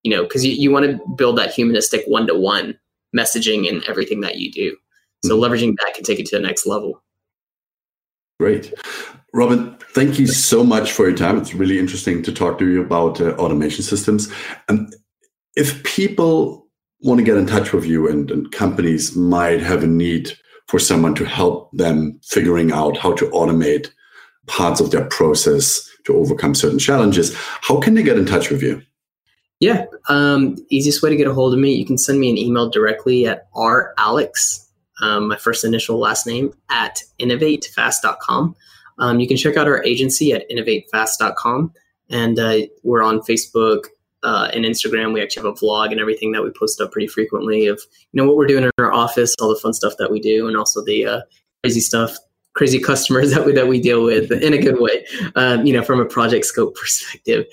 you 0.03 0.15
know, 0.15 0.23
because 0.23 0.45
you, 0.45 0.53
you 0.53 0.71
want 0.71 0.85
to 0.85 0.99
build 1.15 1.37
that 1.37 1.53
humanistic 1.53 2.03
one 2.07 2.25
to 2.27 2.35
one 2.35 2.79
messaging 3.15 3.69
and 3.69 3.83
everything 3.83 4.21
that 4.21 4.37
you 4.37 4.51
do. 4.51 4.75
So 5.25 5.37
mm-hmm. 5.37 5.43
leveraging 5.43 5.75
that 5.77 5.93
can 5.93 6.03
take 6.03 6.19
it 6.19 6.25
to 6.27 6.37
the 6.37 6.41
next 6.41 6.65
level. 6.65 7.03
Great. 8.39 8.73
Robin, 9.33 9.75
thank 9.93 10.19
you 10.19 10.27
so 10.27 10.63
much 10.63 10.91
for 10.91 11.07
your 11.07 11.17
time. 11.17 11.37
It's 11.37 11.53
really 11.53 11.79
interesting 11.79 12.23
to 12.23 12.31
talk 12.31 12.57
to 12.59 12.67
you 12.67 12.81
about 12.81 13.19
uh, 13.19 13.31
automation 13.35 13.83
systems. 13.83 14.31
And 14.69 14.95
if 15.55 15.83
people 15.83 16.67
want 17.01 17.19
to 17.19 17.23
get 17.23 17.37
in 17.37 17.45
touch 17.45 17.73
with 17.73 17.85
you 17.85 18.07
and, 18.09 18.31
and 18.31 18.51
companies 18.51 19.15
might 19.15 19.61
have 19.61 19.83
a 19.83 19.87
need 19.87 20.37
for 20.67 20.79
someone 20.79 21.15
to 21.15 21.25
help 21.25 21.71
them 21.71 22.19
figuring 22.23 22.71
out 22.71 22.97
how 22.97 23.13
to 23.13 23.25
automate 23.27 23.89
parts 24.47 24.79
of 24.79 24.91
their 24.91 25.05
process 25.05 25.89
to 26.05 26.15
overcome 26.15 26.55
certain 26.55 26.79
challenges, 26.79 27.35
how 27.35 27.79
can 27.79 27.93
they 27.93 28.03
get 28.03 28.17
in 28.17 28.25
touch 28.25 28.49
with 28.49 28.61
you? 28.61 28.81
Yeah. 29.59 29.85
Um, 30.07 30.55
easiest 30.69 31.01
way 31.01 31.09
to 31.09 31.15
get 31.15 31.27
a 31.27 31.33
hold 31.33 31.53
of 31.53 31.59
me, 31.59 31.73
you 31.73 31.85
can 31.85 31.97
send 31.97 32.19
me 32.19 32.29
an 32.29 32.37
email 32.37 32.69
directly 32.69 33.25
at 33.25 33.51
ralex, 33.53 34.65
um, 35.01 35.29
my 35.29 35.37
first 35.37 35.63
initial 35.63 35.97
last 35.99 36.27
name, 36.27 36.53
at 36.69 37.01
innovatefast.com. 37.19 38.55
Um, 38.99 39.19
you 39.19 39.27
can 39.27 39.37
check 39.37 39.57
out 39.57 39.67
our 39.67 39.83
agency 39.83 40.31
at 40.31 40.49
innovatefast.com. 40.49 41.73
And 42.09 42.39
uh, 42.39 42.59
we're 42.83 43.03
on 43.03 43.19
Facebook 43.19 43.85
uh, 44.27 44.49
and 44.53 44.65
Instagram. 44.65 45.13
We 45.13 45.21
actually 45.21 45.47
have 45.47 45.55
a 45.55 45.65
vlog 45.65 45.91
and 45.91 46.01
everything 46.01 46.33
that 46.33 46.43
we 46.43 46.51
post 46.51 46.81
up 46.81 46.91
pretty 46.91 47.07
frequently 47.07 47.67
of, 47.67 47.81
you 48.11 48.21
know, 48.21 48.27
what 48.27 48.35
we're 48.35 48.45
doing 48.45 48.65
in 48.65 48.71
our 48.77 48.91
office, 48.91 49.33
all 49.39 49.47
the 49.47 49.59
fun 49.59 49.73
stuff 49.73 49.93
that 49.99 50.11
we 50.11 50.19
do, 50.19 50.47
and 50.47 50.57
also 50.57 50.83
the 50.83 51.05
uh, 51.05 51.21
crazy 51.63 51.79
stuff 51.79 52.15
crazy 52.53 52.79
customers 52.79 53.31
that 53.33 53.45
we 53.45 53.53
that 53.53 53.67
we 53.67 53.79
deal 53.79 54.03
with 54.03 54.31
in 54.31 54.51
a 54.51 54.57
good 54.57 54.81
way, 54.81 55.05
um, 55.35 55.65
you 55.65 55.71
know, 55.71 55.83
from 55.83 56.01
a 56.01 56.05
project 56.05 56.43
scope 56.45 56.75
perspective. 56.81 57.45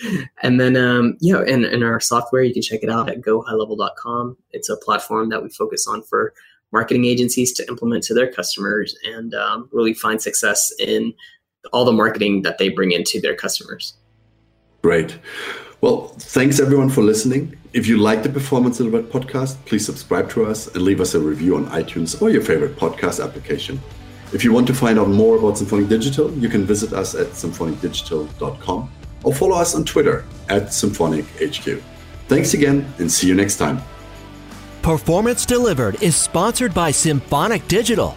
And 0.43 0.59
then, 0.61 0.77
um, 0.77 1.17
you 1.21 1.33
know, 1.33 1.43
in, 1.43 1.65
in 1.65 1.85
our 1.85 2.01
software, 2.01 2.43
you 2.43 2.53
can 2.53 2.63
check 2.63 2.83
it 2.83 2.91
out 2.91 3.09
at 3.09 3.21
gohighlevel.com. 3.21 4.37
It's 4.51 4.69
a 4.69 4.77
platform 4.79 5.29
that 5.29 5.43
we 5.43 5.51
focus 5.51 5.87
on 5.87 6.03
for 6.03 6.35
marketing 6.73 7.05
agencies 7.05 7.53
to 7.53 7.69
implement 7.69 8.03
to 8.05 8.15
their 8.15 8.33
customers 8.33 8.97
and 9.05 9.33
um, 9.35 9.69
really 9.71 9.95
find 9.95 10.21
success 10.21 10.73
in 10.81 11.15
all 11.73 11.85
the 11.85 11.93
marketing 11.93 12.43
that 12.43 12.59
they 12.59 12.69
bring 12.69 12.91
into 12.91 13.21
their 13.21 13.37
customers. 13.37 13.95
Great. 14.83 15.19
Well, 15.85 16.15
thanks 16.17 16.61
everyone 16.61 16.89
for 16.89 17.03
listening. 17.03 17.59
If 17.75 17.87
you 17.87 17.99
like 17.99 18.23
the 18.23 18.31
Performance 18.31 18.79
Delivered 18.79 19.11
podcast, 19.11 19.63
please 19.67 19.85
subscribe 19.85 20.31
to 20.31 20.47
us 20.47 20.67
and 20.69 20.81
leave 20.81 20.99
us 20.99 21.15
a 21.15 21.21
review 21.21 21.57
on 21.57 21.67
iTunes 21.67 22.23
or 22.23 22.31
your 22.31 22.41
favorite 22.41 22.77
podcast 22.77 23.23
application. 23.23 23.79
If 24.33 24.45
you 24.45 24.51
want 24.55 24.67
to 24.69 24.73
find 24.73 24.99
out 24.99 25.11
more 25.11 25.37
about 25.37 25.59
Symphonic 25.59 25.89
Digital, 25.89 26.33
you 26.39 26.49
can 26.49 26.65
visit 26.65 26.95
us 26.95 27.15
at 27.15 27.27
symphonicdigital.com 27.27 28.91
or 29.25 29.35
follow 29.35 29.57
us 29.57 29.75
on 29.75 29.85
Twitter 29.85 30.25
at 30.49 30.69
SymphonicHQ. 30.69 31.83
Thanks 32.29 32.55
again 32.55 32.91
and 32.99 33.13
see 33.13 33.29
you 33.29 33.35
next 33.35 33.59
time. 33.59 33.83
Performance 34.81 35.45
Delivered 35.45 36.03
is 36.03 36.17
sponsored 36.17 36.73
by 36.73 36.93
Symphonic 36.93 37.69
Digital. 37.69 38.17